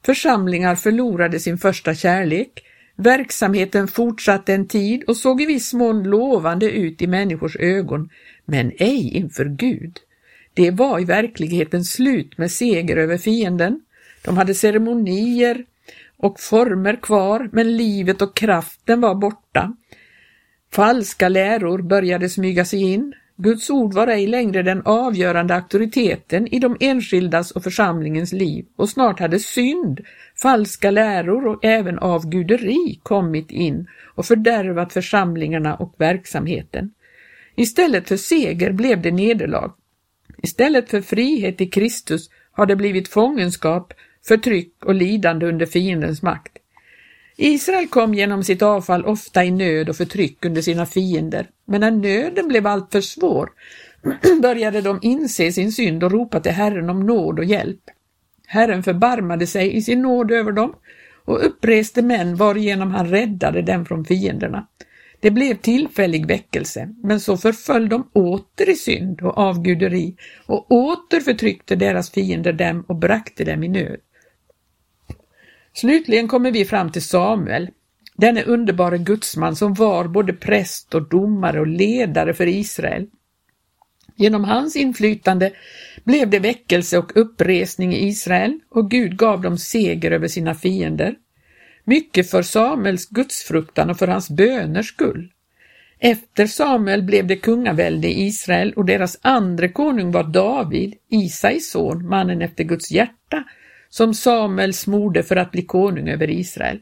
Församlingar 0.07 0.75
förlorade 0.75 1.41
sin 1.41 1.59
första 1.59 1.95
kärlek. 1.95 2.63
Verksamheten 2.97 3.89
fortsatte 3.89 4.55
en 4.55 4.69
tid 4.69 5.05
och 5.05 5.17
såg 5.17 5.43
i 5.43 5.47
viss 5.47 5.75
mån 5.75 6.03
lovande 6.03 6.71
ut 6.71 7.03
i 7.03 7.07
människors 7.07 7.57
ögon, 7.57 8.11
men 8.45 8.73
ej 8.79 9.17
inför 9.17 9.45
Gud. 9.45 9.99
Det 10.55 10.71
var 10.71 11.01
i 11.01 11.05
verkligheten 11.05 11.85
slut 11.85 12.39
med 12.39 12.51
seger 12.51 12.97
över 12.97 13.19
fienden. 13.19 13.81
De 14.25 14.37
hade 14.37 14.55
ceremonier 14.55 15.65
och 16.17 16.41
former 16.41 16.97
kvar, 16.97 17.49
men 17.53 17.77
livet 17.77 18.23
och 18.23 18.37
kraften 18.37 19.01
var 19.01 19.15
borta. 19.15 19.77
Falska 20.73 21.29
läror 21.29 21.83
började 21.83 22.29
smyga 22.29 22.65
sig 22.65 22.83
in. 22.83 23.15
Guds 23.39 23.71
ord 23.71 23.95
var 23.95 24.07
ej 24.07 24.27
längre 24.27 24.63
den 24.63 24.83
avgörande 24.85 25.55
auktoriteten 25.55 26.47
i 26.55 26.59
de 26.59 26.77
enskildas 26.81 27.51
och 27.51 27.63
församlingens 27.63 28.33
liv 28.33 28.67
och 28.77 28.89
snart 28.89 29.21
hade 29.21 29.39
synd, 29.39 30.01
falska 30.43 30.91
läror 30.91 31.47
och 31.47 31.65
även 31.65 31.99
avguderi 31.99 33.01
kommit 33.03 33.51
in 33.51 33.89
och 34.15 34.27
fördärvat 34.27 34.93
församlingarna 34.93 35.75
och 35.75 35.95
verksamheten. 35.99 36.91
Istället 37.57 38.09
för 38.09 38.17
seger 38.17 38.73
blev 38.73 39.03
det 39.03 39.11
nederlag. 39.11 39.73
Istället 40.43 40.91
för 40.91 41.01
frihet 41.01 41.61
i 41.61 41.67
Kristus 41.67 42.31
har 42.53 42.67
det 42.67 42.77
blivit 42.77 43.09
fångenskap, 43.09 43.93
förtryck 44.29 44.85
och 44.85 44.95
lidande 44.95 45.47
under 45.47 45.67
fiendens 45.67 46.23
makt. 46.23 46.53
Israel 47.37 47.89
kom 47.89 48.15
genom 48.15 48.45
sitt 48.45 48.63
avfall 48.63 49.05
ofta 49.05 49.45
i 49.45 49.51
nöd 49.51 49.89
och 49.89 49.97
förtryck 49.97 50.45
under 50.45 50.63
sina 50.63 50.87
fiender, 50.87 51.47
men 51.67 51.81
när 51.81 51.91
nöden 51.91 52.49
blev 52.49 52.67
alltför 52.67 53.01
svår 53.01 53.51
började 54.43 54.81
de 54.81 54.99
inse 55.03 55.53
sin 55.53 55.73
synd 55.73 56.05
och 56.05 56.13
ropa 56.13 56.41
till 56.41 56.53
Herren 56.53 56.91
om 56.91 57.07
nåd 57.07 57.39
och 57.39 57.45
hjälp. 57.45 57.81
Herren 58.47 58.83
förbarmade 58.83 59.47
sig 59.47 59.77
i 59.77 59.83
sin 59.83 60.03
nåd 60.03 60.31
över 60.31 60.53
dem 60.53 60.75
och 61.25 61.47
uppreste 61.47 62.03
män 62.03 62.37
varigenom 62.37 62.91
han 62.91 63.09
räddade 63.09 63.63
dem 63.63 63.87
från 63.87 64.05
fienderna. 64.05 64.67
Det 65.21 65.31
blev 65.31 65.55
tillfällig 65.55 66.27
väckelse, 66.27 66.95
men 67.03 67.21
så 67.21 67.37
förföll 67.37 67.89
de 67.89 68.11
åter 68.13 68.71
i 68.71 68.75
synd 68.75 69.23
och 69.23 69.39
avguderi 69.39 70.17
och 70.47 70.73
åter 70.73 71.21
förtryckte 71.21 71.77
deras 71.77 72.11
fiender 72.11 72.53
dem 72.53 72.85
och 72.89 72.97
brakte 72.97 73.45
dem 73.45 73.65
i 73.65 73.69
nöd. 73.69 74.01
Slutligen 75.73 76.29
kommer 76.29 76.51
vi 76.51 76.65
fram 76.65 76.93
till 76.93 77.03
Samuel, 77.03 77.71
denne 78.17 78.43
underbara 78.43 78.97
gudsman 78.97 79.57
som 79.57 79.75
var 79.75 80.09
både 80.09 80.33
präst 80.33 80.95
och 80.95 81.09
domare 81.09 81.61
och 81.61 81.67
ledare 81.67 82.35
för 82.35 82.47
Israel. 82.47 83.07
Genom 84.17 84.45
hans 84.45 84.77
inflytande 84.77 85.53
blev 86.05 86.31
det 86.31 86.39
väckelse 86.39 86.99
och 86.99 87.17
uppresning 87.17 87.93
i 87.93 88.07
Israel 88.07 88.61
och 88.71 88.91
Gud 88.91 89.17
gav 89.17 89.43
dem 89.43 89.59
seger 89.59 90.11
över 90.11 90.29
sina 90.29 90.55
fiender. 90.55 91.15
Mycket 91.85 92.31
för 92.31 92.43
Samuels 92.43 93.09
gudsfruktan 93.09 93.91
och 93.91 93.99
för 93.99 94.09
hans 94.09 94.31
böners 94.31 94.89
skull. 94.89 95.33
Efter 95.99 96.47
Samuel 96.47 97.03
blev 97.03 97.27
det 97.27 97.37
kungavälde 97.37 98.09
i 98.09 98.27
Israel 98.27 98.73
och 98.73 98.85
deras 98.85 99.19
andre 99.23 99.69
konung 99.69 100.13
var 100.13 100.25
David, 100.25 100.95
Isais 101.11 101.71
son, 101.71 102.09
mannen 102.09 102.43
efter 102.43 102.65
Guds 102.65 102.91
hjärta, 102.91 103.45
som 103.89 104.15
Samuel 104.15 104.75
smorde 104.75 105.23
för 105.23 105.37
att 105.37 105.51
bli 105.51 105.63
konung 105.63 106.09
över 106.09 106.31
Israel. 106.31 106.81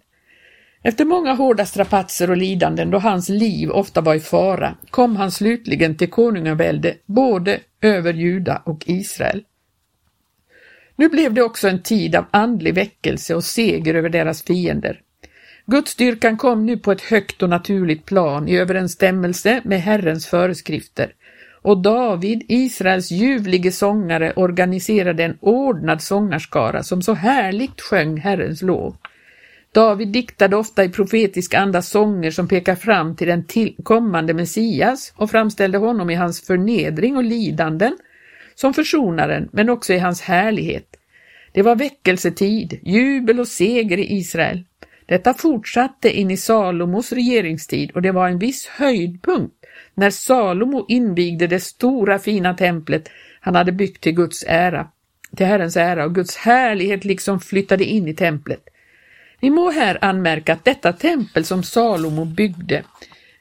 Efter 0.87 1.05
många 1.05 1.35
hårda 1.35 1.67
strapatser 1.67 2.31
och 2.31 2.37
lidanden 2.37 2.91
då 2.91 2.99
hans 2.99 3.29
liv 3.29 3.71
ofta 3.71 4.01
var 4.01 4.15
i 4.15 4.21
fara 4.21 4.75
kom 4.91 5.17
han 5.17 5.31
slutligen 5.31 5.97
till 5.97 6.11
konungavälde 6.11 6.95
både 7.07 7.61
över 7.81 8.15
Juda 8.15 8.63
och 8.65 8.85
Israel. 8.87 9.43
Nu 10.97 11.09
blev 11.09 11.35
det 11.35 11.43
också 11.43 11.69
en 11.69 11.83
tid 11.83 12.17
av 12.17 12.25
andlig 12.31 12.75
väckelse 12.75 13.35
och 13.35 13.45
seger 13.45 13.95
över 13.95 14.09
deras 14.09 14.43
fiender. 14.43 15.01
Gudsdyrkan 15.67 16.37
kom 16.37 16.67
nu 16.67 16.77
på 16.77 16.93
ett 16.93 17.03
högt 17.03 17.43
och 17.43 17.49
naturligt 17.49 18.05
plan 18.05 18.49
i 18.49 18.57
överensstämmelse 18.57 19.61
med 19.65 19.83
Herrens 19.83 20.27
föreskrifter 20.27 21.13
och 21.63 21.83
David, 21.83 22.43
Israels 22.49 23.11
ljuvlige 23.11 23.73
sångare, 23.73 24.33
organiserade 24.37 25.25
en 25.25 25.39
ordnad 25.41 26.03
sångarskara 26.03 26.83
som 26.83 27.03
så 27.03 27.15
härligt 27.15 27.81
sjöng 27.81 28.21
Herrens 28.21 28.63
lov. 28.63 28.97
David 29.75 30.09
diktade 30.09 30.57
ofta 30.57 30.85
i 30.85 30.89
profetisk 30.89 31.55
anda 31.55 31.83
sånger 31.83 32.31
som 32.31 32.49
pekar 32.49 32.75
fram 32.75 33.17
till 33.17 33.29
den 33.29 33.45
kommande 33.83 34.35
Messias 34.35 35.13
och 35.17 35.31
framställde 35.31 35.79
honom 35.79 36.11
i 36.11 36.15
hans 36.15 36.41
förnedring 36.41 37.17
och 37.17 37.25
lidanden 37.25 37.97
som 38.55 38.75
försonaren, 38.75 39.49
men 39.53 39.69
också 39.69 39.93
i 39.93 39.99
hans 39.99 40.21
härlighet. 40.21 40.97
Det 41.53 41.63
var 41.63 41.77
väckelsetid, 41.77 42.81
jubel 42.83 43.41
och 43.41 43.49
seger 43.49 43.99
i 43.99 44.17
Israel. 44.17 44.65
Detta 45.07 45.35
fortsatte 45.35 46.19
in 46.19 46.31
i 46.31 46.37
Salomos 46.37 47.13
regeringstid 47.13 47.91
och 47.91 48.03
det 48.03 48.13
var 48.13 48.29
en 48.29 48.39
viss 48.39 48.67
höjdpunkt 48.67 49.55
när 49.95 50.11
Salomo 50.11 50.87
invigde 50.89 51.47
det 51.47 51.61
stora 51.61 52.19
fina 52.19 52.55
templet 52.55 53.09
han 53.41 53.55
hade 53.55 53.73
byggt 53.73 54.03
till 54.03 54.15
Guds 54.15 54.45
ära, 54.49 54.89
till 55.37 55.47
Herrens 55.47 55.77
ära 55.77 56.05
och 56.05 56.15
Guds 56.15 56.37
härlighet 56.37 57.05
liksom 57.05 57.41
flyttade 57.41 57.85
in 57.85 58.09
i 58.09 58.15
templet. 58.15 58.69
Vi 59.41 59.51
må 59.51 59.71
här 59.71 60.05
anmärka 60.05 60.53
att 60.53 60.65
detta 60.65 60.93
tempel 60.93 61.45
som 61.45 61.63
Salomo 61.63 62.25
byggde 62.25 62.83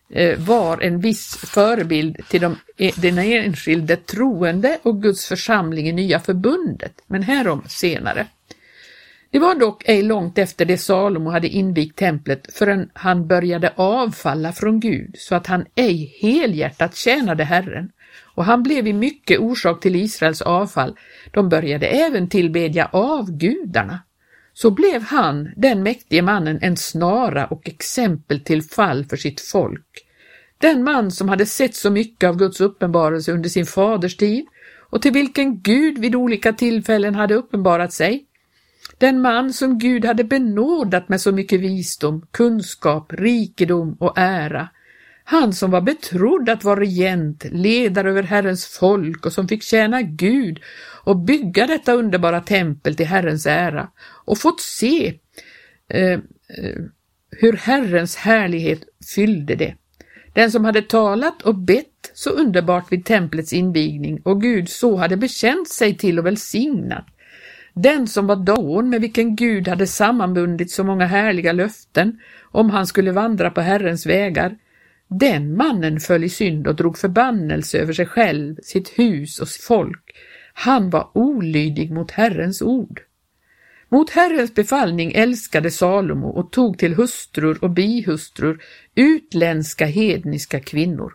eh, 0.09 0.39
var 0.39 0.81
en 0.81 0.99
viss 0.99 1.37
förebild 1.37 2.17
till 2.29 2.41
de, 2.41 2.57
e-, 2.77 2.91
den 2.95 3.17
enskilde 3.17 3.95
troende 3.95 4.79
och 4.83 5.01
Guds 5.01 5.27
församling 5.27 5.89
i 5.89 5.91
Nya 5.91 6.19
förbundet, 6.19 7.01
men 7.07 7.23
härom 7.23 7.63
senare. 7.67 8.27
Det 9.33 9.39
var 9.39 9.55
dock 9.55 9.83
ej 9.85 10.01
långt 10.01 10.37
efter 10.37 10.65
det 10.65 10.77
Salomo 10.77 11.29
hade 11.29 11.47
invigt 11.47 11.95
templet 11.95 12.53
förrän 12.53 12.89
han 12.93 13.27
började 13.27 13.73
avfalla 13.75 14.53
från 14.53 14.79
Gud 14.79 15.15
så 15.17 15.35
att 15.35 15.47
han 15.47 15.65
ej 15.75 16.17
helhjärtat 16.21 16.95
tjänade 16.95 17.43
Herren. 17.43 17.91
Och 18.35 18.45
han 18.45 18.63
blev 18.63 18.87
i 18.87 18.93
mycket 18.93 19.39
orsak 19.39 19.81
till 19.81 19.95
Israels 19.95 20.41
avfall. 20.41 20.95
De 21.31 21.49
började 21.49 21.87
även 21.87 22.29
tillbedja 22.29 22.89
avgudarna. 22.91 23.99
Så 24.53 24.71
blev 24.71 25.01
han, 25.01 25.49
den 25.55 25.83
mäktige 25.83 26.21
mannen, 26.21 26.59
en 26.61 26.77
snara 26.77 27.45
och 27.45 27.69
exempel 27.69 28.39
till 28.39 28.63
fall 28.63 29.05
för 29.05 29.17
sitt 29.17 29.41
folk. 29.41 30.05
Den 30.57 30.83
man 30.83 31.11
som 31.11 31.29
hade 31.29 31.45
sett 31.45 31.75
så 31.75 31.89
mycket 31.89 32.27
av 32.27 32.37
Guds 32.37 32.61
uppenbarelse 32.61 33.31
under 33.31 33.49
sin 33.49 33.65
faders 33.65 34.17
tid 34.17 34.45
och 34.89 35.01
till 35.01 35.11
vilken 35.11 35.61
Gud 35.61 35.97
vid 35.97 36.15
olika 36.15 36.53
tillfällen 36.53 37.15
hade 37.15 37.35
uppenbarat 37.35 37.93
sig, 37.93 38.25
den 38.97 39.21
man 39.21 39.53
som 39.53 39.79
Gud 39.79 40.05
hade 40.05 40.23
benådat 40.23 41.09
med 41.09 41.21
så 41.21 41.31
mycket 41.31 41.61
visdom, 41.61 42.25
kunskap, 42.31 43.13
rikedom 43.13 43.97
och 43.99 44.17
ära. 44.17 44.69
Han 45.23 45.53
som 45.53 45.71
var 45.71 45.81
betrodd 45.81 46.49
att 46.49 46.63
vara 46.63 46.79
regent, 46.79 47.45
ledare 47.51 48.09
över 48.09 48.23
Herrens 48.23 48.65
folk 48.65 49.25
och 49.25 49.33
som 49.33 49.47
fick 49.47 49.63
tjäna 49.63 50.01
Gud 50.01 50.59
och 51.03 51.19
bygga 51.19 51.67
detta 51.67 51.93
underbara 51.93 52.41
tempel 52.41 52.95
till 52.95 53.05
Herrens 53.05 53.45
ära 53.45 53.89
och 54.25 54.37
fått 54.37 54.61
se 54.61 55.13
eh, 55.89 56.11
eh, 56.11 56.19
hur 57.29 57.53
Herrens 57.53 58.15
härlighet 58.15 58.81
fyllde 59.15 59.55
det. 59.55 59.75
Den 60.33 60.51
som 60.51 60.65
hade 60.65 60.81
talat 60.81 61.41
och 61.41 61.55
bett 61.55 62.11
så 62.13 62.29
underbart 62.29 62.91
vid 62.91 63.05
templets 63.05 63.53
invigning 63.53 64.21
och 64.23 64.41
Gud 64.41 64.69
så 64.69 64.95
hade 64.95 65.17
bekänt 65.17 65.69
sig 65.69 65.97
till 65.97 66.19
och 66.19 66.25
välsignat 66.25 67.05
den 67.73 68.07
som 68.07 68.27
var 68.27 68.35
dån 68.35 68.89
med 68.89 69.01
vilken 69.01 69.35
Gud 69.35 69.67
hade 69.67 69.87
sammanbundit 69.87 70.71
så 70.71 70.83
många 70.83 71.05
härliga 71.05 71.51
löften 71.51 72.19
om 72.41 72.69
han 72.69 72.87
skulle 72.87 73.11
vandra 73.11 73.51
på 73.51 73.61
Herrens 73.61 74.05
vägar, 74.05 74.57
den 75.07 75.57
mannen 75.57 75.99
föll 75.99 76.23
i 76.23 76.29
synd 76.29 76.67
och 76.67 76.75
drog 76.75 76.97
förbannelse 76.97 77.79
över 77.79 77.93
sig 77.93 78.05
själv, 78.05 78.55
sitt 78.63 78.89
hus 78.89 79.39
och 79.39 79.47
sitt 79.47 79.63
folk. 79.63 80.03
Han 80.53 80.89
var 80.89 81.09
olydig 81.13 81.91
mot 81.91 82.11
Herrens 82.11 82.61
ord. 82.61 83.01
Mot 83.89 84.09
Herrens 84.09 84.53
befallning 84.53 85.11
älskade 85.15 85.71
Salomo 85.71 86.27
och 86.27 86.51
tog 86.51 86.77
till 86.77 86.93
hustrur 86.93 87.63
och 87.63 87.69
bihustrur 87.69 88.63
utländska 88.95 89.85
hedniska 89.85 90.59
kvinnor. 90.59 91.13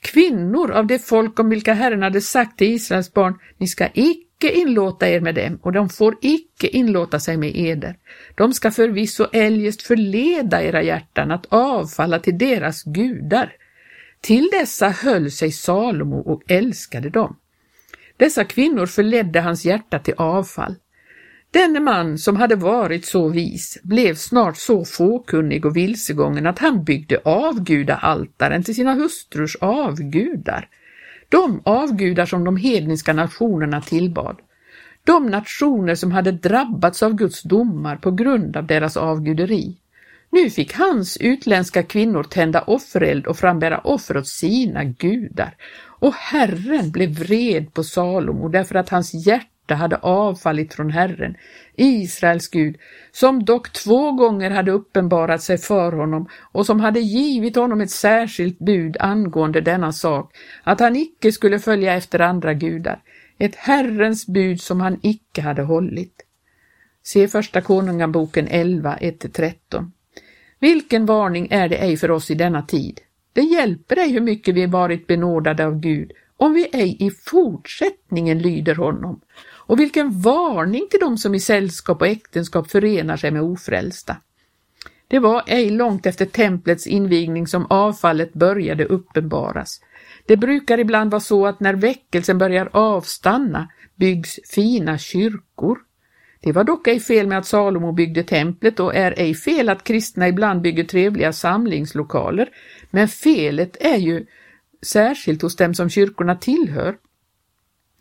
Kvinnor 0.00 0.70
av 0.70 0.86
det 0.86 0.98
folk 0.98 1.40
om 1.40 1.50
vilka 1.50 1.72
Herren 1.72 2.02
hade 2.02 2.20
sagt 2.20 2.58
till 2.58 2.74
Israels 2.74 3.12
barn, 3.12 3.38
ni 3.58 3.68
ska 3.68 3.88
icke 3.94 4.52
inlåta 4.52 5.08
er 5.08 5.20
med 5.20 5.34
dem 5.34 5.58
och 5.62 5.72
de 5.72 5.88
får 5.88 6.16
icke 6.22 6.68
inlåta 6.68 7.20
sig 7.20 7.36
med 7.36 7.56
eder. 7.56 7.96
De 8.34 8.52
ska 8.52 8.70
förvisso 8.70 9.26
eljest 9.32 9.82
förleda 9.82 10.62
era 10.62 10.82
hjärtan 10.82 11.30
att 11.30 11.46
avfalla 11.48 12.18
till 12.18 12.38
deras 12.38 12.82
gudar. 12.82 13.52
Till 14.20 14.48
dessa 14.52 14.88
höll 14.88 15.30
sig 15.30 15.52
Salomo 15.52 16.16
och 16.16 16.42
älskade 16.48 17.10
dem. 17.10 17.36
Dessa 18.16 18.44
kvinnor 18.44 18.86
förledde 18.86 19.40
hans 19.40 19.64
hjärta 19.64 19.98
till 19.98 20.14
avfall. 20.16 20.74
Denne 21.50 21.80
man 21.80 22.18
som 22.18 22.36
hade 22.36 22.56
varit 22.56 23.04
så 23.04 23.28
vis 23.28 23.78
blev 23.82 24.14
snart 24.14 24.56
så 24.56 24.84
fåkunnig 24.84 25.66
och 25.66 25.76
vilsegången 25.76 26.46
att 26.46 26.58
han 26.58 26.84
byggde 26.84 27.20
avgudaaltaren 27.24 28.62
till 28.62 28.74
sina 28.74 28.94
hustrus 28.94 29.56
avgudar 29.60 30.68
de 31.28 31.60
avgudar 31.64 32.26
som 32.26 32.44
de 32.44 32.56
hedniska 32.56 33.12
nationerna 33.12 33.80
tillbad. 33.80 34.36
De 35.04 35.26
nationer 35.26 35.94
som 35.94 36.12
hade 36.12 36.32
drabbats 36.32 37.02
av 37.02 37.14
Guds 37.14 37.42
domar 37.42 37.96
på 37.96 38.10
grund 38.10 38.56
av 38.56 38.66
deras 38.66 38.96
avguderi. 38.96 39.76
Nu 40.36 40.50
fick 40.50 40.74
hans 40.74 41.16
utländska 41.16 41.82
kvinnor 41.82 42.22
tända 42.22 42.62
offereld 42.62 43.26
och 43.26 43.36
frambära 43.36 43.78
offer 43.78 44.16
åt 44.16 44.28
sina 44.28 44.84
gudar. 44.84 45.56
Och 46.00 46.14
Herren 46.14 46.90
blev 46.90 47.10
vred 47.10 47.74
på 47.74 47.84
Salomo 47.84 48.48
därför 48.48 48.74
att 48.74 48.88
hans 48.88 49.26
hjärta 49.26 49.74
hade 49.74 49.96
avfallit 49.96 50.74
från 50.74 50.90
Herren, 50.90 51.36
Israels 51.76 52.48
Gud, 52.48 52.76
som 53.12 53.44
dock 53.44 53.72
två 53.72 54.12
gånger 54.12 54.50
hade 54.50 54.70
uppenbarat 54.70 55.42
sig 55.42 55.58
för 55.58 55.92
honom 55.92 56.28
och 56.52 56.66
som 56.66 56.80
hade 56.80 57.00
givit 57.00 57.56
honom 57.56 57.80
ett 57.80 57.90
särskilt 57.90 58.58
bud 58.58 58.96
angående 59.00 59.60
denna 59.60 59.92
sak, 59.92 60.32
att 60.62 60.80
han 60.80 60.96
icke 60.96 61.32
skulle 61.32 61.58
följa 61.58 61.94
efter 61.94 62.20
andra 62.20 62.54
gudar, 62.54 63.00
ett 63.38 63.56
Herrens 63.56 64.26
bud 64.26 64.60
som 64.60 64.80
han 64.80 64.98
icke 65.02 65.42
hade 65.42 65.62
hållit. 65.62 66.22
Se 67.02 67.28
Första 67.28 67.60
Konungaboken 67.60 68.48
11, 68.50 68.96
1-13. 69.00 69.90
Vilken 70.60 71.06
varning 71.06 71.48
är 71.50 71.68
det 71.68 71.76
ej 71.76 71.96
för 71.96 72.10
oss 72.10 72.30
i 72.30 72.34
denna 72.34 72.62
tid? 72.62 73.00
Det 73.32 73.42
hjälper 73.42 73.96
ej 73.96 74.12
hur 74.12 74.20
mycket 74.20 74.54
vi 74.54 74.66
varit 74.66 75.06
benådade 75.06 75.66
av 75.66 75.80
Gud 75.80 76.12
om 76.36 76.52
vi 76.52 76.68
ej 76.72 76.96
i 77.00 77.10
fortsättningen 77.10 78.38
lyder 78.38 78.74
honom 78.74 79.20
och 79.66 79.80
vilken 79.80 80.20
varning 80.20 80.86
till 80.90 81.00
dem 81.00 81.18
som 81.18 81.34
i 81.34 81.40
sällskap 81.40 82.00
och 82.00 82.06
äktenskap 82.06 82.70
förenar 82.70 83.16
sig 83.16 83.30
med 83.30 83.42
ofrälsta. 83.42 84.16
Det 85.08 85.18
var 85.18 85.42
ej 85.46 85.70
långt 85.70 86.06
efter 86.06 86.26
templets 86.26 86.86
invigning 86.86 87.46
som 87.46 87.66
avfallet 87.66 88.32
började 88.32 88.84
uppenbaras. 88.84 89.80
Det 90.26 90.36
brukar 90.36 90.78
ibland 90.78 91.10
vara 91.10 91.20
så 91.20 91.46
att 91.46 91.60
när 91.60 91.74
väckelsen 91.74 92.38
börjar 92.38 92.68
avstanna 92.72 93.68
byggs 93.94 94.40
fina 94.54 94.98
kyrkor. 94.98 95.78
Det 96.46 96.52
var 96.52 96.64
dock 96.64 96.86
ej 96.88 97.00
fel 97.00 97.26
med 97.26 97.38
att 97.38 97.46
Salomo 97.46 97.92
byggde 97.92 98.22
templet 98.22 98.80
och 98.80 98.94
är 98.94 99.14
ej 99.16 99.34
fel 99.34 99.68
att 99.68 99.84
kristna 99.84 100.28
ibland 100.28 100.62
bygger 100.62 100.84
trevliga 100.84 101.32
samlingslokaler, 101.32 102.48
men 102.90 103.08
felet 103.08 103.76
är 103.80 103.96
ju 103.96 104.26
särskilt 104.82 105.42
hos 105.42 105.56
dem 105.56 105.74
som 105.74 105.90
kyrkorna 105.90 106.36
tillhör. 106.36 106.96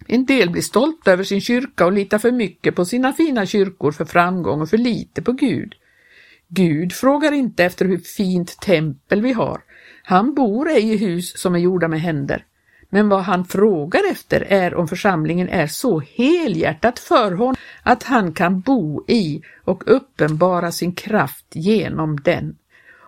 En 0.08 0.26
del 0.26 0.50
blir 0.50 0.62
stolta 0.62 1.12
över 1.12 1.24
sin 1.24 1.42
kyrka 1.42 1.86
och 1.86 1.92
litar 1.92 2.18
för 2.18 2.32
mycket 2.32 2.76
på 2.76 2.86
sina 2.86 3.14
fina 3.14 3.46
kyrkor 3.46 3.92
för 3.92 4.06
framgång 4.06 4.62
och 4.62 4.70
för 4.70 4.78
lite 4.78 5.22
på 5.22 5.32
Gud. 5.32 5.76
Gud 6.48 6.94
frågar 6.94 7.32
inte 7.32 7.64
efter 7.64 7.86
hur 7.86 7.98
fint 7.98 8.62
tempel 8.62 9.22
vi 9.22 9.34
har. 9.34 9.62
Han 10.04 10.34
bor 10.34 10.70
ej 10.70 10.94
i 10.94 10.98
hus 10.98 11.40
som 11.42 11.56
är 11.56 11.60
gjorda 11.60 11.88
med 11.88 12.02
händer. 12.02 12.46
Men 12.89 13.10
vad 13.10 13.21
han 13.21 13.45
frågar 13.45 14.12
efter 14.12 14.41
är 14.41 14.76
om 14.76 14.88
församlingen 14.88 15.50
är 15.50 15.67
så 15.67 16.00
helhjärtat 16.00 17.00
för 17.00 17.32
honom 17.32 17.56
att 17.84 18.04
han 18.04 18.34
kan 18.34 18.60
bo 18.60 19.06
i 19.08 19.41
och 19.63 19.84
uppenbara 19.86 20.71
sin 20.71 20.95
kraft 20.95 21.45
genom 21.54 22.19
den. 22.19 22.56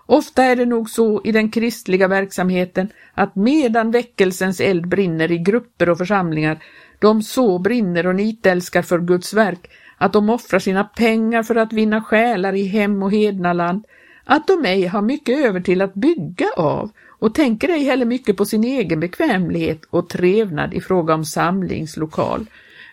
Ofta 0.10 0.44
är 0.44 0.56
det 0.56 0.66
nog 0.66 0.90
så 0.90 1.22
i 1.24 1.32
den 1.32 1.52
kristliga 1.52 2.08
verksamheten 2.08 2.90
att 3.14 3.36
medan 3.36 3.92
väckelsens 3.92 4.60
eld 4.60 4.88
brinner 4.88 5.32
i 5.32 5.38
grupper 5.38 5.90
och 5.90 5.98
församlingar, 5.98 6.64
de 7.00 7.22
så 7.22 7.60
brinner 7.60 8.08
och 8.08 8.16
nitälskar 8.16 8.82
för 8.82 9.00
Guds 9.00 9.34
verk, 9.34 9.72
att 9.98 10.14
de 10.14 10.30
offrar 10.30 10.60
sina 10.60 10.84
pengar 10.84 11.44
för 11.44 11.56
att 11.56 11.74
vinna 11.74 12.02
själar 12.02 12.54
i 12.54 12.64
hem 12.64 13.04
och 13.04 13.12
hednaland, 13.12 13.86
att 14.26 14.48
de 14.48 14.66
ej 14.66 14.86
har 14.86 15.02
mycket 15.02 15.46
över 15.46 15.62
till 15.62 15.82
att 15.82 15.94
bygga 15.94 16.48
av 16.58 16.92
och 17.20 17.36
tänker 17.36 17.70
ej 17.70 17.84
heller 17.84 18.06
mycket 18.06 18.38
på 18.38 18.46
sin 18.46 18.64
egen 18.64 19.00
bekvämlighet 19.00 19.82
och 19.90 20.10
trevnad 20.10 20.74
i 20.74 20.82
fråga 20.82 21.14
om 21.14 21.26
samlingslokal. 21.26 22.46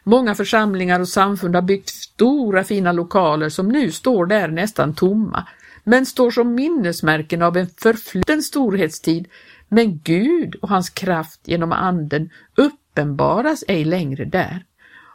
Många 0.05 0.35
församlingar 0.35 1.01
och 1.01 1.09
samfund 1.09 1.55
har 1.55 1.63
byggt 1.63 1.89
stora 1.89 2.65
fina 2.65 2.93
lokaler 2.93 3.49
som 3.49 3.69
nu 3.69 3.91
står 3.91 4.27
där 4.27 4.49
nästan 4.49 4.95
tomma 4.95 5.47
men 5.85 6.07
står 6.07 6.31
som 6.31 6.55
minnesmärken 6.55 7.43
av 7.43 7.57
en 7.57 7.67
förfluten 7.67 8.43
storhetstid. 8.43 9.29
Men 9.69 9.99
Gud 9.99 10.55
och 10.55 10.69
hans 10.69 10.91
kraft 10.91 11.41
genom 11.45 11.73
anden 11.73 12.31
uppenbaras 12.55 13.65
ej 13.69 13.85
längre 13.85 14.25
där. 14.25 14.65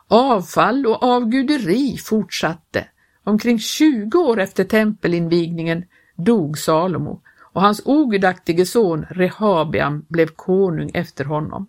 Avfall 0.07 0.85
och 0.85 1.03
avguderi 1.03 1.97
fortsatte. 1.97 2.85
Omkring 3.23 3.59
20 3.59 4.17
år 4.19 4.39
efter 4.39 4.63
tempelinvigningen 4.63 5.83
dog 6.15 6.57
Salomo 6.57 7.21
och 7.59 7.65
hans 7.65 7.81
ogudaktige 7.85 8.65
son 8.65 9.05
Rehabiam 9.09 10.05
blev 10.07 10.27
konung 10.27 10.91
efter 10.93 11.25
honom. 11.25 11.67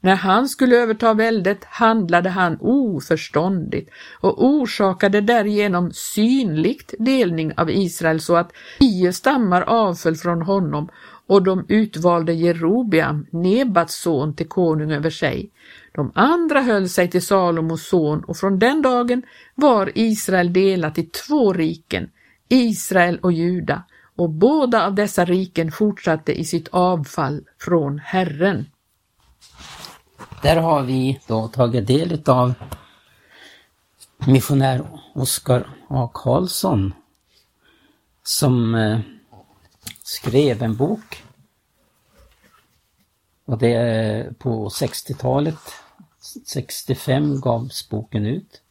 När 0.00 0.14
han 0.14 0.48
skulle 0.48 0.76
överta 0.76 1.14
väldet 1.14 1.64
handlade 1.64 2.28
han 2.28 2.56
oförståndigt 2.60 3.90
och 4.20 4.44
orsakade 4.44 5.20
därigenom 5.20 5.90
synligt 5.92 6.94
delning 6.98 7.52
av 7.56 7.70
Israel 7.70 8.20
så 8.20 8.36
att 8.36 8.52
tio 8.78 9.12
stammar 9.12 9.62
avföll 9.62 10.16
från 10.16 10.42
honom 10.42 10.88
och 11.26 11.42
de 11.42 11.64
utvalde 11.68 12.32
Jerobiam, 12.32 13.26
Nebats 13.30 14.02
son, 14.02 14.34
till 14.34 14.48
konung 14.48 14.92
över 14.92 15.10
sig. 15.10 15.50
De 15.92 16.12
andra 16.14 16.60
höll 16.60 16.88
sig 16.88 17.10
till 17.10 17.22
Salomos 17.22 17.88
son 17.88 18.24
och 18.24 18.36
från 18.36 18.58
den 18.58 18.82
dagen 18.82 19.22
var 19.54 19.90
Israel 19.94 20.52
delat 20.52 20.98
i 20.98 21.02
två 21.02 21.52
riken, 21.52 22.10
Israel 22.48 23.18
och 23.22 23.32
Juda, 23.32 23.82
och 24.22 24.30
båda 24.30 24.86
av 24.86 24.94
dessa 24.94 25.24
riken 25.24 25.72
fortsatte 25.72 26.32
i 26.32 26.44
sitt 26.44 26.68
avfall 26.68 27.44
från 27.58 27.98
Herren. 27.98 28.66
Där 30.42 30.56
har 30.56 30.82
vi 30.82 31.20
då 31.26 31.48
tagit 31.48 31.86
del 31.86 32.22
av 32.26 32.54
missionär 34.26 35.00
Oskar 35.14 35.66
A. 35.88 36.10
Karlsson 36.14 36.94
som 38.22 38.74
eh, 38.74 39.00
skrev 40.02 40.62
en 40.62 40.76
bok. 40.76 41.24
Och 43.44 43.58
det 43.58 43.72
är 43.72 44.32
på 44.32 44.68
60-talet. 44.68 45.58
65 46.46 47.40
gavs 47.40 47.88
boken 47.88 48.26
ut. 48.26 48.62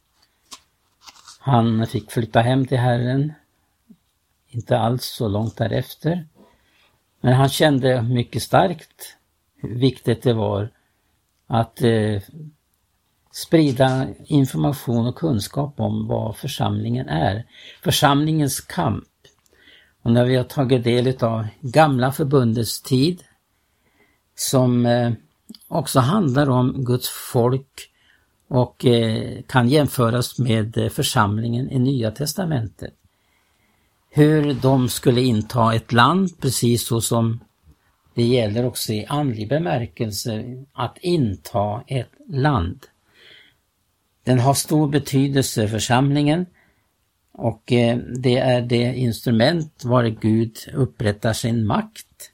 Han 1.38 1.86
fick 1.86 2.10
flytta 2.10 2.40
hem 2.40 2.66
till 2.66 2.78
Herren. 2.78 3.32
Inte 4.54 4.78
alls 4.78 5.04
så 5.04 5.28
långt 5.28 5.56
därefter. 5.56 6.26
Men 7.20 7.32
han 7.32 7.48
kände 7.48 8.02
mycket 8.02 8.42
starkt 8.42 9.16
hur 9.56 9.78
viktigt 9.78 10.22
det 10.22 10.32
var 10.32 10.68
att 11.46 11.82
eh, 11.82 12.22
sprida 13.32 14.08
information 14.26 15.06
och 15.06 15.16
kunskap 15.16 15.80
om 15.80 16.06
vad 16.06 16.36
församlingen 16.36 17.08
är. 17.08 17.46
Församlingens 17.82 18.60
kamp. 18.60 19.04
Och 20.02 20.12
när 20.12 20.24
vi 20.24 20.36
har 20.36 20.44
tagit 20.44 20.84
del 20.84 21.24
av 21.24 21.46
gamla 21.60 22.12
förbundets 22.12 22.82
tid 22.82 23.24
som 24.34 24.86
eh, 24.86 25.12
också 25.68 26.00
handlar 26.00 26.50
om 26.50 26.84
Guds 26.84 27.08
folk 27.08 27.90
och 28.48 28.86
eh, 28.86 29.42
kan 29.42 29.68
jämföras 29.68 30.38
med 30.38 30.78
eh, 30.78 30.88
församlingen 30.88 31.70
i 31.70 31.78
Nya 31.78 32.10
Testamentet. 32.10 32.94
Hur 34.14 34.54
de 34.54 34.88
skulle 34.88 35.20
inta 35.20 35.74
ett 35.74 35.92
land 35.92 36.40
precis 36.40 36.86
så 36.86 37.00
som 37.00 37.40
det 38.14 38.22
gäller 38.22 38.64
också 38.64 38.92
i 38.92 39.06
andlig 39.08 39.48
bemärkelse 39.48 40.64
att 40.72 40.98
inta 40.98 41.84
ett 41.86 42.10
land. 42.28 42.86
Den 44.24 44.38
har 44.38 44.54
stor 44.54 44.88
betydelse 44.88 45.68
för 45.68 45.78
församlingen 45.78 46.46
och 47.32 47.72
eh, 47.72 47.96
det 47.98 48.38
är 48.38 48.62
det 48.62 48.94
instrument 48.94 49.84
var 49.84 50.04
Gud 50.04 50.56
upprättar 50.74 51.32
sin 51.32 51.66
makt 51.66 52.32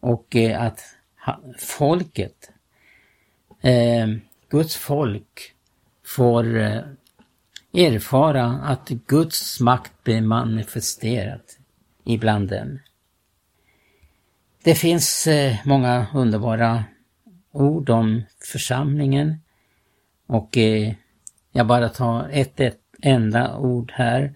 och 0.00 0.36
eh, 0.36 0.62
att 0.62 0.80
folket, 1.58 2.50
eh, 3.60 4.08
Guds 4.50 4.76
folk, 4.76 5.54
får 6.06 6.58
erfara 7.72 8.44
att 8.46 8.88
Guds 8.88 9.60
makt 9.60 9.92
blir 10.04 10.20
manifesterad 10.20 11.40
ibland 12.04 12.48
dem. 12.48 12.78
Det 14.64 14.74
finns 14.74 15.26
eh, 15.26 15.56
många 15.64 16.06
underbara 16.14 16.84
ord 17.52 17.90
om 17.90 18.22
församlingen 18.52 19.36
och 20.26 20.58
eh, 20.58 20.94
jag 21.52 21.66
bara 21.66 21.88
tar 21.88 22.28
ett, 22.32 22.60
ett 22.60 22.80
enda 23.02 23.56
ord 23.56 23.92
här 23.94 24.34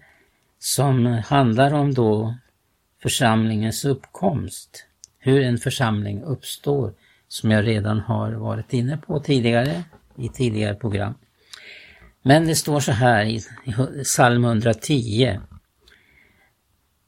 som 0.59 1.05
handlar 1.05 1.73
om 1.73 1.93
då 1.93 2.35
församlingens 3.01 3.85
uppkomst. 3.85 4.85
Hur 5.19 5.41
en 5.41 5.57
församling 5.57 6.23
uppstår, 6.23 6.93
som 7.27 7.51
jag 7.51 7.67
redan 7.67 7.99
har 7.99 8.31
varit 8.31 8.73
inne 8.73 8.97
på 8.97 9.19
tidigare 9.19 9.83
i 10.15 10.29
tidigare 10.29 10.75
program. 10.75 11.13
Men 12.27 12.47
det 12.47 12.55
står 12.55 12.79
så 12.79 12.91
här 12.91 13.25
i 13.25 13.41
psalm 14.03 14.45
110 14.45 15.39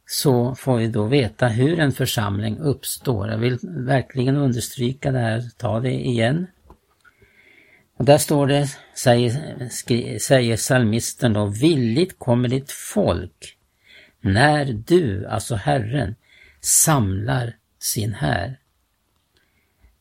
så 0.06 0.56
får 0.56 0.78
vi 0.78 0.88
då 0.88 1.04
veta 1.04 1.48
hur 1.48 1.80
en 1.80 1.92
församling 1.92 2.58
uppstår. 2.58 3.30
Jag 3.30 3.38
vill 3.38 3.60
verkligen 3.64 4.36
understryka 4.36 5.12
det 5.12 5.20
här, 5.20 5.44
ta 5.58 5.80
det 5.80 5.94
igen. 5.94 6.48
Och 7.98 8.06
där 8.06 8.18
står 8.18 8.48
det, 8.48 8.68
säger, 8.96 9.70
skri, 9.70 10.20
säger 10.20 10.58
psalmisten 10.58 11.34
då, 11.34 11.46
villigt 11.46 12.20
kommer 12.20 12.50
ditt 12.50 12.72
folk 12.72 13.58
när 14.22 14.66
du, 14.66 15.28
alltså 15.28 15.56
Herren, 15.56 16.16
samlar 16.62 17.54
sin 17.80 18.14
här. 18.14 18.60